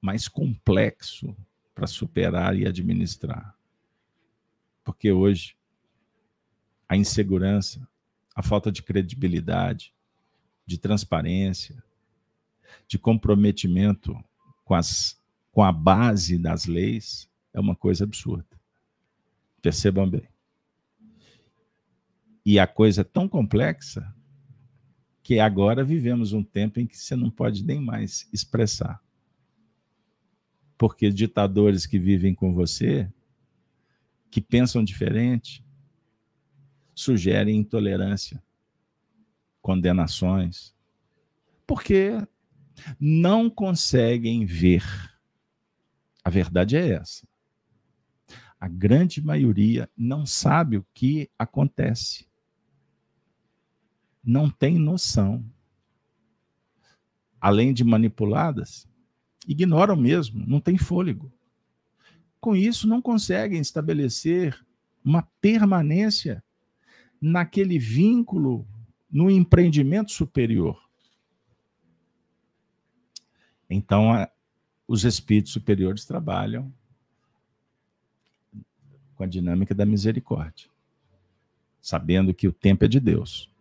[0.01, 1.35] mais complexo
[1.73, 3.57] para superar e administrar.
[4.83, 5.55] Porque hoje
[6.87, 7.87] a insegurança,
[8.35, 9.93] a falta de credibilidade,
[10.65, 11.83] de transparência,
[12.87, 14.21] de comprometimento
[14.63, 15.19] com, as,
[15.51, 18.59] com a base das leis, é uma coisa absurda.
[19.61, 20.27] Percebam bem.
[22.45, 24.13] E a coisa é tão complexa
[25.23, 29.01] que agora vivemos um tempo em que você não pode nem mais expressar.
[30.77, 33.09] Porque ditadores que vivem com você,
[34.29, 35.63] que pensam diferente,
[36.93, 38.43] sugerem intolerância,
[39.61, 40.75] condenações,
[41.65, 42.11] porque
[42.99, 44.83] não conseguem ver.
[46.21, 47.25] A verdade é essa.
[48.59, 52.27] A grande maioria não sabe o que acontece
[54.23, 55.43] não têm noção.
[57.41, 58.87] Além de manipuladas,
[59.45, 61.31] ignoram mesmo, não têm fôlego.
[62.39, 64.57] Com isso, não conseguem estabelecer
[65.03, 66.41] uma permanência
[67.19, 68.65] naquele vínculo
[69.11, 70.81] no empreendimento superior.
[73.69, 74.27] Então,
[74.87, 76.73] os espíritos superiores trabalham
[79.15, 80.69] com a dinâmica da misericórdia,
[81.81, 83.52] sabendo que o tempo é de Deus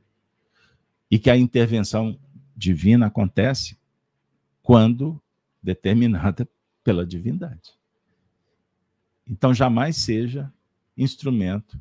[1.13, 2.19] e que a intervenção
[2.57, 3.79] divina acontece
[4.63, 5.21] quando
[5.63, 6.49] determinada
[6.83, 7.75] pela divindade.
[9.29, 10.51] Então, jamais seja
[10.97, 11.79] instrumento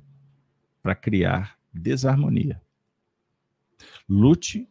[0.83, 2.61] para criar desarmonia.
[4.07, 4.67] Lute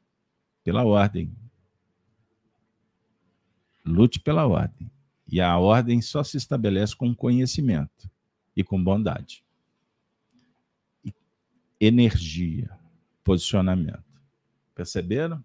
[0.62, 1.34] pela ordem.
[3.82, 4.90] Lute pela ordem.
[5.26, 8.11] E a ordem só se estabelece com conhecimento
[8.54, 9.42] e com bondade.
[11.80, 12.70] Energia,
[13.24, 14.09] posicionamento.
[14.81, 15.45] Perceberam?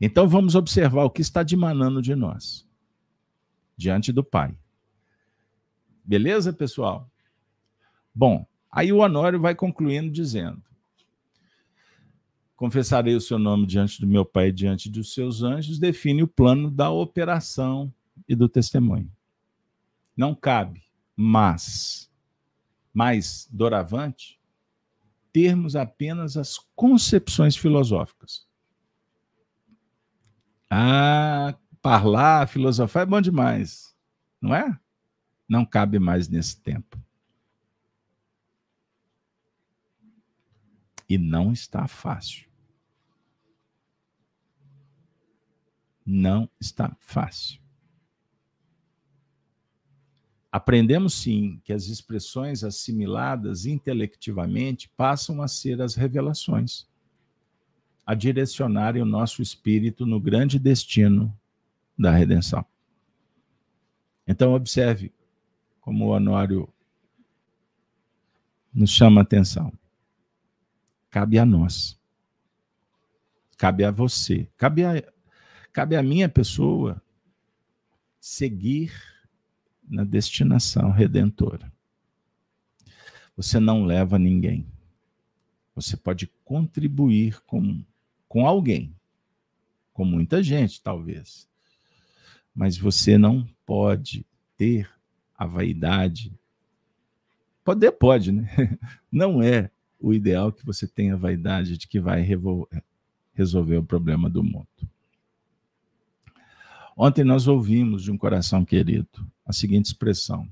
[0.00, 2.66] Então vamos observar o que está dimanando de nós
[3.76, 4.56] diante do Pai.
[6.02, 7.06] Beleza, pessoal?
[8.14, 10.62] Bom, aí o Honório vai concluindo dizendo:
[12.56, 16.28] Confessarei o seu nome diante do meu Pai e diante dos seus anjos, define o
[16.28, 17.92] plano da operação
[18.26, 19.12] e do testemunho.
[20.16, 20.82] Não cabe,
[21.14, 22.10] mas,
[22.90, 24.40] mais doravante,
[25.34, 28.46] termos apenas as concepções filosóficas.
[30.70, 33.96] Ah, falar, filosofar é bom demais,
[34.40, 34.78] não é?
[35.48, 36.96] Não cabe mais nesse tempo.
[41.08, 42.48] E não está fácil.
[46.06, 47.63] Não está fácil.
[50.54, 56.86] Aprendemos sim que as expressões assimiladas intelectivamente passam a ser as revelações,
[58.06, 61.36] a direcionarem o nosso espírito no grande destino
[61.98, 62.64] da redenção.
[64.28, 65.12] Então, observe
[65.80, 66.72] como o Honório
[68.72, 69.72] nos chama a atenção.
[71.10, 71.98] Cabe a nós,
[73.58, 75.02] cabe a você, cabe a,
[75.72, 77.02] cabe a minha pessoa
[78.20, 79.13] seguir
[79.94, 81.72] na destinação redentora.
[83.36, 84.66] Você não leva ninguém.
[85.74, 87.82] Você pode contribuir com,
[88.28, 88.94] com alguém,
[89.92, 91.48] com muita gente, talvez.
[92.54, 94.88] Mas você não pode ter
[95.36, 96.32] a vaidade.
[97.64, 98.48] Poder pode, né?
[99.10, 102.20] Não é o ideal que você tenha a vaidade de que vai
[103.32, 104.68] resolver o problema do mundo.
[106.96, 110.48] Ontem nós ouvimos de um coração querido a seguinte expressão: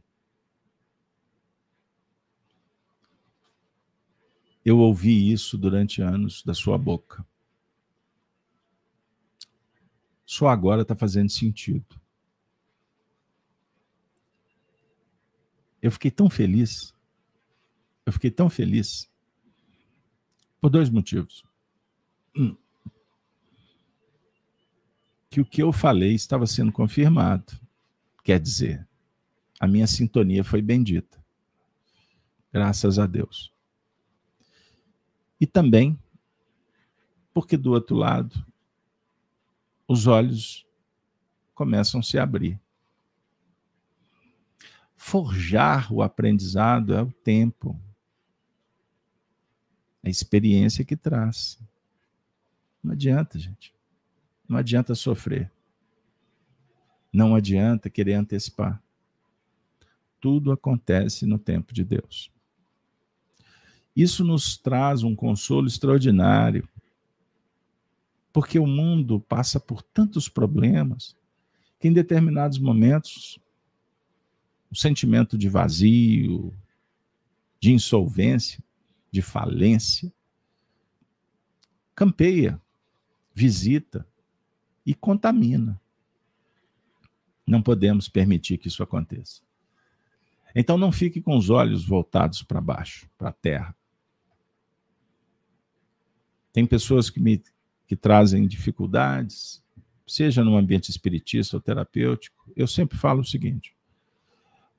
[4.64, 7.24] Eu ouvi isso durante anos da sua boca.
[10.24, 12.00] Só agora está fazendo sentido.
[15.80, 16.94] Eu fiquei tão feliz.
[18.06, 19.10] Eu fiquei tão feliz.
[20.60, 21.44] Por dois motivos.
[22.36, 22.56] Um,
[25.32, 27.58] que o que eu falei estava sendo confirmado.
[28.22, 28.86] Quer dizer,
[29.58, 31.24] a minha sintonia foi bendita.
[32.52, 33.50] Graças a Deus.
[35.40, 35.98] E também
[37.32, 38.44] porque do outro lado
[39.88, 40.66] os olhos
[41.54, 42.60] começam a se abrir.
[44.94, 47.80] Forjar o aprendizado é o tempo,
[50.04, 51.58] a experiência que traz.
[52.84, 53.72] Não adianta, gente.
[54.52, 55.50] Não adianta sofrer.
[57.10, 58.82] Não adianta querer antecipar.
[60.20, 62.30] Tudo acontece no tempo de Deus.
[63.96, 66.68] Isso nos traz um consolo extraordinário,
[68.30, 71.16] porque o mundo passa por tantos problemas
[71.80, 73.40] que, em determinados momentos,
[74.70, 76.54] o sentimento de vazio,
[77.58, 78.62] de insolvência,
[79.10, 80.12] de falência,
[81.94, 82.60] campeia,
[83.34, 84.06] visita,
[84.84, 85.80] e contamina.
[87.46, 89.42] Não podemos permitir que isso aconteça.
[90.54, 93.74] Então não fique com os olhos voltados para baixo, para a terra.
[96.52, 97.42] Tem pessoas que me
[97.86, 99.62] que trazem dificuldades,
[100.06, 102.50] seja no ambiente espiritista ou terapêutico.
[102.56, 103.74] Eu sempre falo o seguinte: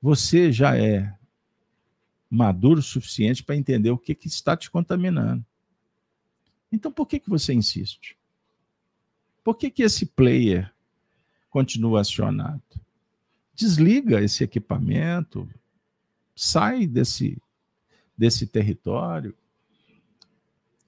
[0.00, 1.16] você já é
[2.28, 5.44] maduro o suficiente para entender o que, que está te contaminando.
[6.70, 8.16] Então, por que, que você insiste?
[9.44, 10.72] Por que, que esse player
[11.50, 12.62] continua acionado?
[13.54, 15.46] Desliga esse equipamento,
[16.34, 17.40] sai desse,
[18.16, 19.36] desse território.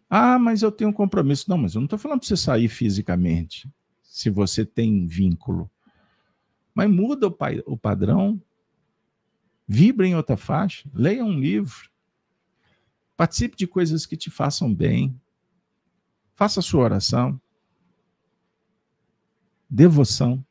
[0.08, 1.50] Ah, mas eu tenho um compromisso.
[1.50, 3.68] Não, mas eu não estou falando para você sair fisicamente,
[4.02, 5.70] se você tem vínculo.
[6.74, 8.40] Mas muda o, o padrão,
[9.68, 11.90] vibra em outra faixa, leia um livro,
[13.16, 15.20] participe de coisas que te façam bem,
[16.34, 17.40] faça a sua oração,
[19.76, 20.44] devoção,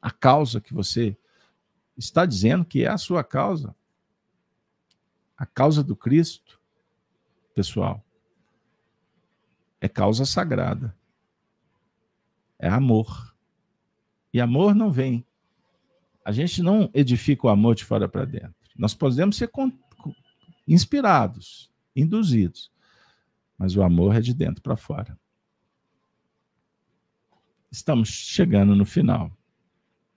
[0.00, 1.16] a causa que você
[1.96, 3.74] está dizendo que é a sua causa
[5.36, 6.60] a causa do Cristo,
[7.54, 8.04] pessoal,
[9.80, 10.96] é causa sagrada.
[12.58, 13.34] É amor.
[14.32, 15.24] E amor não vem.
[16.24, 18.54] A gente não edifica o amor de fora para dentro.
[18.76, 19.50] Nós podemos ser
[20.66, 22.72] inspirados, induzidos,
[23.58, 25.18] mas o amor é de dentro para fora.
[27.74, 29.36] Estamos chegando no final.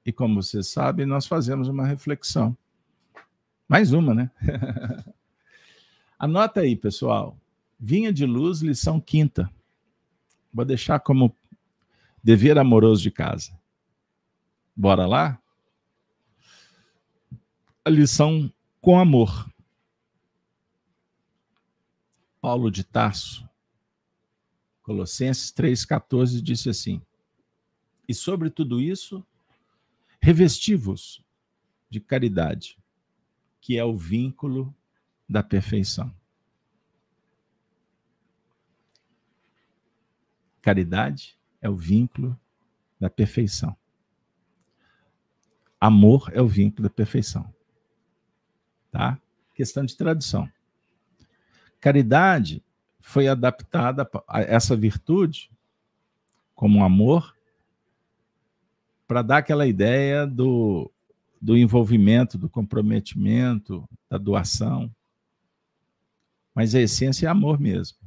[0.06, 2.56] E como vocês sabem, nós fazemos uma reflexão
[3.68, 4.32] mais uma, né?
[6.20, 7.36] Anota aí, pessoal.
[7.80, 9.52] Vinha de luz, lição quinta.
[10.54, 11.36] Vou deixar como
[12.24, 13.60] dever amoroso de casa.
[14.76, 15.42] Bora lá?
[17.84, 19.52] A lição com amor.
[22.40, 23.50] Paulo de Tarso,
[24.84, 27.02] Colossenses 3,14, disse assim:
[28.08, 29.26] E sobre tudo isso,
[30.22, 31.24] revesti-vos
[31.90, 32.78] de caridade
[33.60, 34.74] que é o vínculo
[35.28, 36.14] da perfeição.
[40.62, 42.40] Caridade é o vínculo
[43.00, 43.76] da perfeição.
[45.80, 47.54] Amor é o vínculo da perfeição.
[48.92, 49.22] Tá?
[49.54, 50.50] Questão de tradução.
[51.80, 52.64] Caridade
[53.00, 55.52] foi adaptada a essa virtude
[56.56, 57.37] como amor
[59.08, 60.92] para dar aquela ideia do
[61.40, 64.94] do envolvimento, do comprometimento, da doação.
[66.54, 68.00] Mas a essência é amor mesmo,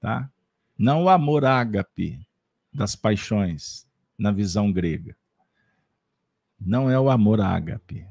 [0.00, 0.30] tá?
[0.78, 2.26] Não o amor ágape
[2.72, 3.86] das paixões
[4.18, 5.16] na visão grega.
[6.58, 8.06] Não é o amor ágape.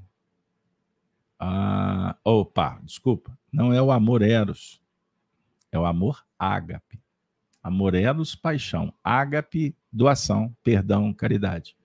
[1.39, 3.37] Ah, opa, desculpa.
[3.51, 4.81] Não é o amor eros.
[5.71, 7.01] É o amor ágape.
[7.61, 8.93] Amor eros, paixão.
[9.03, 11.75] Ágape, doação, perdão, caridade.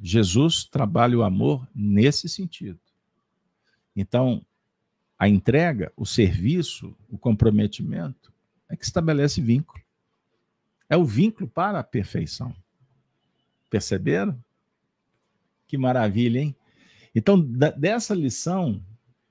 [0.00, 2.80] Jesus trabalha o amor nesse sentido.
[3.94, 4.44] Então,
[5.18, 8.32] a entrega, o serviço, o comprometimento
[8.68, 9.82] é que estabelece vínculo.
[10.88, 12.54] É o vínculo para a perfeição.
[13.70, 14.38] Perceberam?
[15.66, 16.54] Que maravilha, hein?
[17.14, 18.84] Então, dessa lição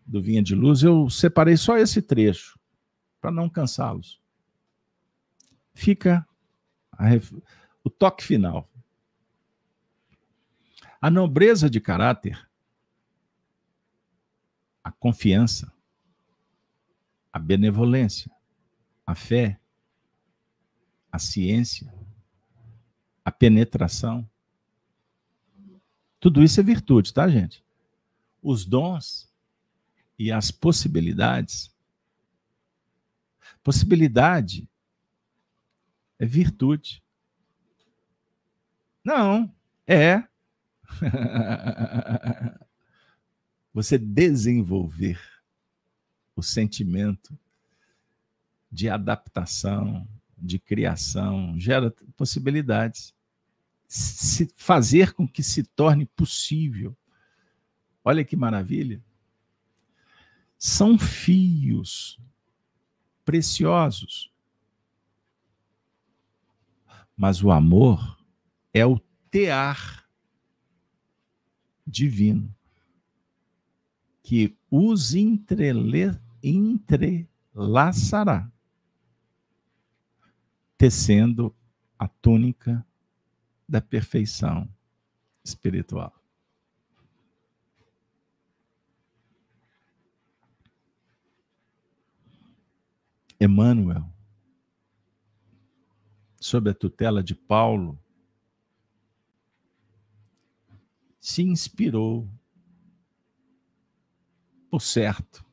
[0.05, 2.59] do Vinha de Luz, eu separei só esse trecho,
[3.21, 4.19] para não cansá-los.
[5.73, 6.27] Fica
[6.99, 7.31] ref...
[7.83, 8.69] o toque final.
[11.05, 12.49] A nobreza de caráter,
[14.83, 15.71] a confiança,
[17.31, 18.31] a benevolência,
[19.05, 19.61] a fé,
[21.11, 21.93] a ciência,
[23.23, 24.27] a penetração.
[26.19, 27.63] Tudo isso é virtude, tá, gente?
[28.41, 29.31] Os dons
[30.17, 31.71] e as possibilidades.
[33.63, 34.67] Possibilidade
[36.17, 37.03] é virtude.
[39.03, 39.53] Não,
[39.85, 40.27] é
[43.73, 45.19] você desenvolver
[46.35, 47.37] o sentimento
[48.71, 50.07] de adaptação,
[50.37, 53.13] de criação, gera possibilidades.
[53.87, 56.95] Se fazer com que se torne possível.
[58.03, 59.01] Olha que maravilha.
[60.57, 62.19] São fios
[63.23, 64.31] preciosos.
[67.15, 68.17] Mas o amor
[68.73, 68.99] é o
[69.31, 70.04] tear
[71.85, 72.55] divino
[74.25, 78.51] que os entrele, entrelaçará,
[80.75, 81.55] tecendo
[81.97, 82.85] a túnica
[83.69, 84.67] da perfeição
[85.43, 86.11] espiritual.
[93.39, 94.09] Emmanuel,
[96.39, 97.99] sob a tutela de Paulo,
[101.25, 102.29] se inspirou
[104.69, 105.43] por certo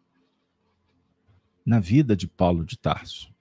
[1.65, 3.35] na vida de Paulo de Tarso.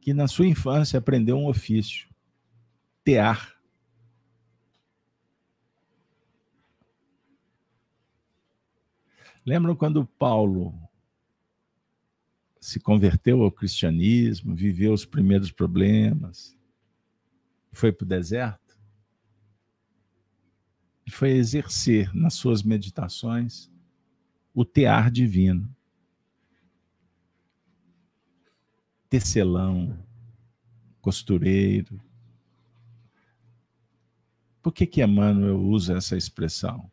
[0.00, 2.08] Que na sua infância aprendeu um ofício,
[3.04, 3.60] tear.
[9.44, 10.72] Lembram quando Paulo
[12.58, 16.58] se converteu ao cristianismo, viveu os primeiros problemas,
[17.72, 18.78] foi para o deserto?
[21.06, 23.70] E foi exercer nas suas meditações
[24.54, 25.74] o tear divino.
[29.08, 29.98] Tecelão,
[31.00, 32.00] costureiro.
[34.62, 36.90] Por que que Emmanuel usa essa expressão?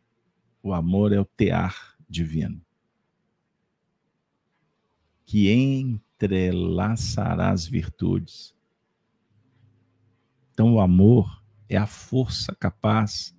[0.62, 2.60] O amor é o tear divino.
[5.24, 8.57] Que entrelaçará as virtudes.
[10.58, 13.32] Então, o amor é a força capaz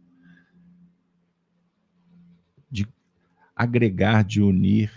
[3.53, 4.89] agregar, de unir,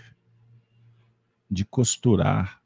[1.51, 2.63] de costurar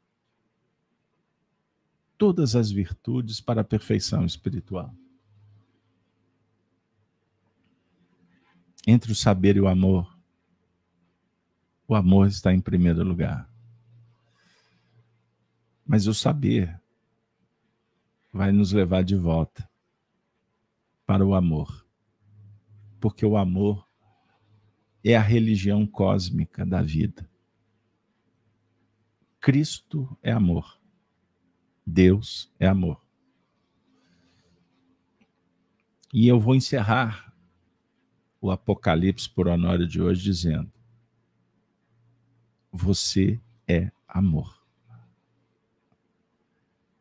[2.16, 4.94] todas as virtudes para a perfeição espiritual.
[8.86, 10.16] Entre o saber e o amor,
[11.88, 13.50] o amor está em primeiro lugar.
[15.84, 16.80] Mas o saber
[18.38, 19.68] vai nos levar de volta
[21.04, 21.84] para o amor.
[23.00, 23.84] Porque o amor
[25.02, 27.28] é a religião cósmica da vida.
[29.40, 30.80] Cristo é amor.
[31.84, 33.04] Deus é amor.
[36.14, 37.34] E eu vou encerrar
[38.40, 40.72] o Apocalipse por Honório de hoje dizendo:
[42.70, 44.64] Você é amor.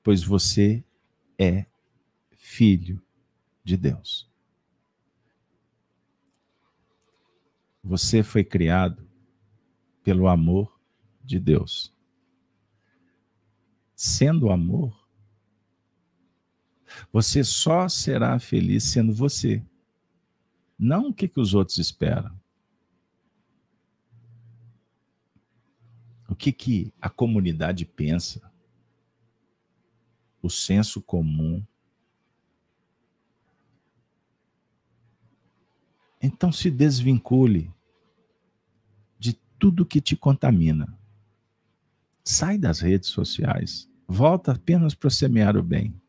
[0.01, 0.83] Pois você
[1.37, 1.65] é
[2.31, 3.01] filho
[3.63, 4.29] de Deus.
[7.83, 9.07] Você foi criado
[10.03, 10.79] pelo amor
[11.23, 11.93] de Deus.
[13.95, 15.07] Sendo amor,
[17.11, 19.65] você só será feliz sendo você.
[20.77, 22.39] Não o que, que os outros esperam.
[26.29, 28.46] O que, que a comunidade pensa.
[30.47, 31.61] O senso comum.
[36.21, 37.69] Então se desvincule
[39.59, 40.97] tudo que te contamina.
[42.23, 43.89] Sai das redes sociais.
[44.07, 45.99] Volta apenas para semear o bem.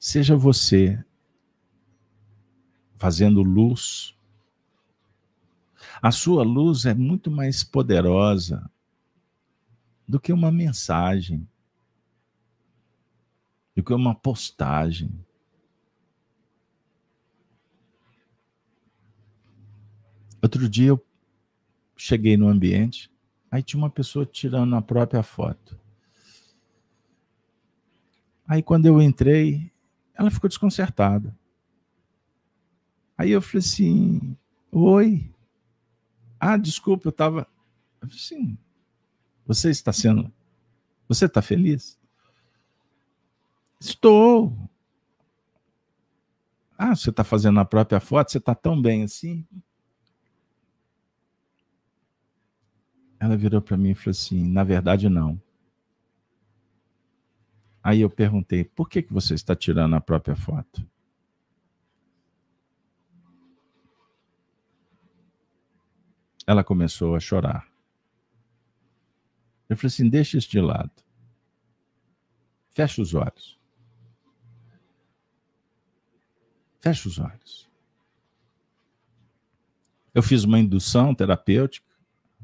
[0.00, 1.04] Seja você
[2.96, 4.15] fazendo luz.
[6.00, 8.70] A sua luz é muito mais poderosa
[10.06, 11.48] do que uma mensagem,
[13.74, 15.10] do que uma postagem.
[20.42, 21.04] Outro dia eu
[21.96, 23.10] cheguei no ambiente,
[23.50, 25.78] aí tinha uma pessoa tirando a própria foto.
[28.46, 29.72] Aí quando eu entrei,
[30.14, 31.36] ela ficou desconcertada.
[33.18, 34.36] Aí eu falei assim:
[34.70, 35.28] Oi.
[36.38, 37.46] Ah, desculpa, eu estava.
[38.00, 38.58] Assim:
[39.46, 40.32] Você está sendo.
[41.08, 41.98] Você está feliz?
[43.80, 44.56] Estou.
[46.78, 48.30] Ah, você está fazendo a própria foto?
[48.30, 49.46] Você está tão bem assim?
[53.18, 55.40] Ela virou para mim e falou assim: na verdade, não.
[57.82, 60.86] Aí eu perguntei: por que, que você está tirando a própria foto?
[66.46, 67.66] Ela começou a chorar.
[69.68, 70.92] Eu falei assim: deixa isso de lado.
[72.70, 73.58] Fecha os olhos.
[76.80, 77.68] Fecha os olhos.
[80.14, 81.86] Eu fiz uma indução terapêutica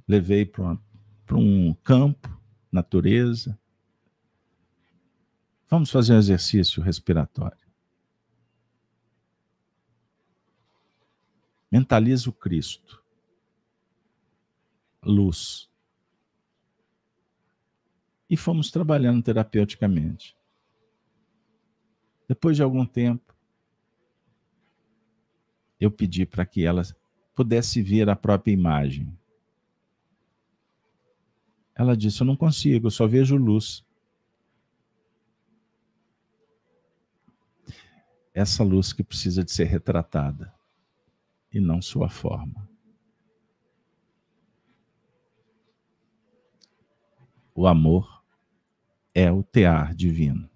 [0.06, 2.28] levei para um campo,
[2.70, 3.58] natureza.
[5.68, 7.56] Vamos fazer um exercício respiratório.
[11.70, 13.01] Mentaliza o Cristo.
[15.04, 15.68] Luz.
[18.28, 20.36] E fomos trabalhando terapeuticamente.
[22.28, 23.34] Depois de algum tempo,
[25.78, 26.82] eu pedi para que ela
[27.34, 29.16] pudesse ver a própria imagem.
[31.74, 33.84] Ela disse: Eu não consigo, eu só vejo luz.
[38.32, 40.54] Essa luz que precisa de ser retratada
[41.52, 42.71] e não sua forma.
[47.54, 48.22] O amor
[49.14, 50.48] é o tear divino.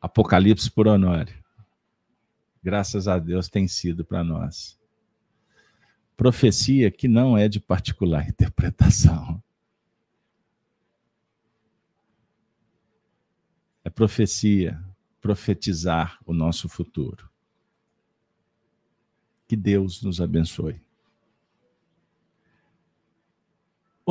[0.00, 1.38] Apocalipse por Honório.
[2.62, 4.78] Graças a Deus tem sido para nós.
[6.16, 9.42] Profecia que não é de particular interpretação.
[13.82, 14.82] É profecia,
[15.20, 17.28] profetizar o nosso futuro.
[19.48, 20.80] Que Deus nos abençoe.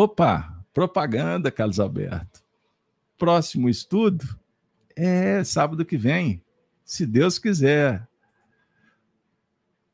[0.02, 2.42] Opa, propaganda, Carlos Alberto.
[3.18, 4.24] Próximo estudo
[4.96, 6.42] é sábado que vem,
[6.86, 8.08] se Deus quiser.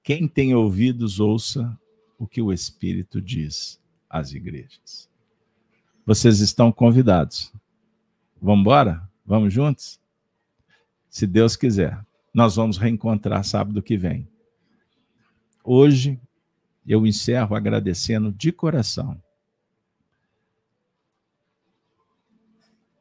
[0.03, 1.76] Quem tem ouvidos, ouça
[2.19, 5.10] o que o Espírito diz às igrejas.
[6.06, 7.52] Vocês estão convidados.
[8.40, 9.10] Vamos embora?
[9.26, 9.99] Vamos juntos?
[11.10, 11.99] Se Deus quiser.
[12.32, 14.27] Nós vamos reencontrar sábado que vem.
[15.64, 16.22] Hoje
[16.86, 19.19] eu encerro agradecendo de coração.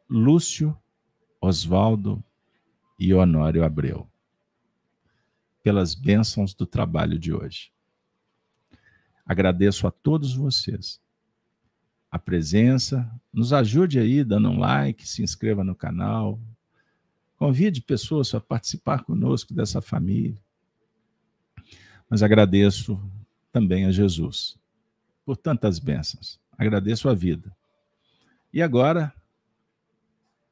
[0.08, 0.76] Lúcio
[1.40, 2.22] Oswaldo
[2.98, 4.08] e Honório Abreu,
[5.62, 7.72] pelas bênçãos do trabalho de hoje.
[9.26, 11.00] Agradeço a todos vocês
[12.14, 16.40] a presença, nos ajude aí dando um like, se inscreva no canal,
[17.36, 20.40] convide pessoas a participar conosco dessa família.
[22.08, 23.02] Mas agradeço
[23.50, 24.56] também a Jesus
[25.24, 26.38] por tantas bênçãos.
[26.56, 27.52] Agradeço a vida.
[28.52, 29.12] E agora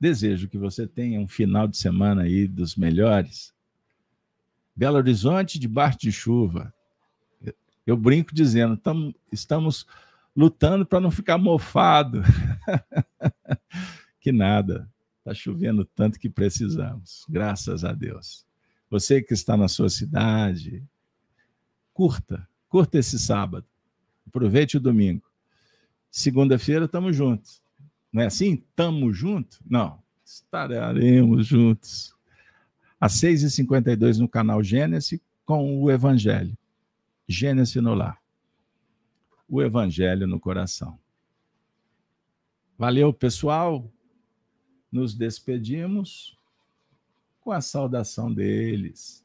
[0.02, 3.54] Desejo que você tenha um final de semana aí dos melhores.
[4.74, 6.74] Belo Horizonte debaixo de chuva.
[7.86, 9.86] Eu brinco dizendo, tam, estamos
[10.34, 12.20] lutando para não ficar mofado.
[14.20, 14.90] que nada.
[15.18, 17.24] Está chovendo tanto que precisamos.
[17.28, 18.44] Graças a Deus.
[18.90, 20.82] Você que está na sua cidade,
[21.94, 23.68] curta, curta esse sábado.
[24.26, 25.30] Aproveite o domingo.
[26.10, 27.61] Segunda-feira estamos juntos.
[28.12, 28.62] Não é assim?
[28.76, 29.58] Tamo junto?
[29.64, 30.02] Não.
[30.24, 32.14] Estaremos juntos.
[33.00, 36.56] Às 6h52 no canal Gênesis com o Evangelho.
[37.26, 38.20] Gênesis no lar.
[39.48, 40.98] O Evangelho no coração.
[42.78, 43.90] Valeu, pessoal.
[44.90, 46.36] Nos despedimos
[47.42, 49.24] com a saudação deles,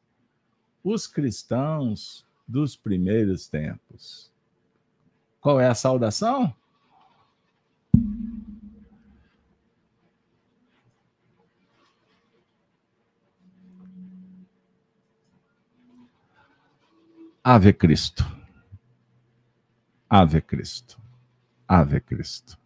[0.84, 4.32] os cristãos dos primeiros tempos.
[5.40, 6.54] Qual é a saudação?
[17.50, 18.26] Ave Cristo.
[20.10, 20.98] Ave Cristo.
[21.70, 22.58] Ave Cristo.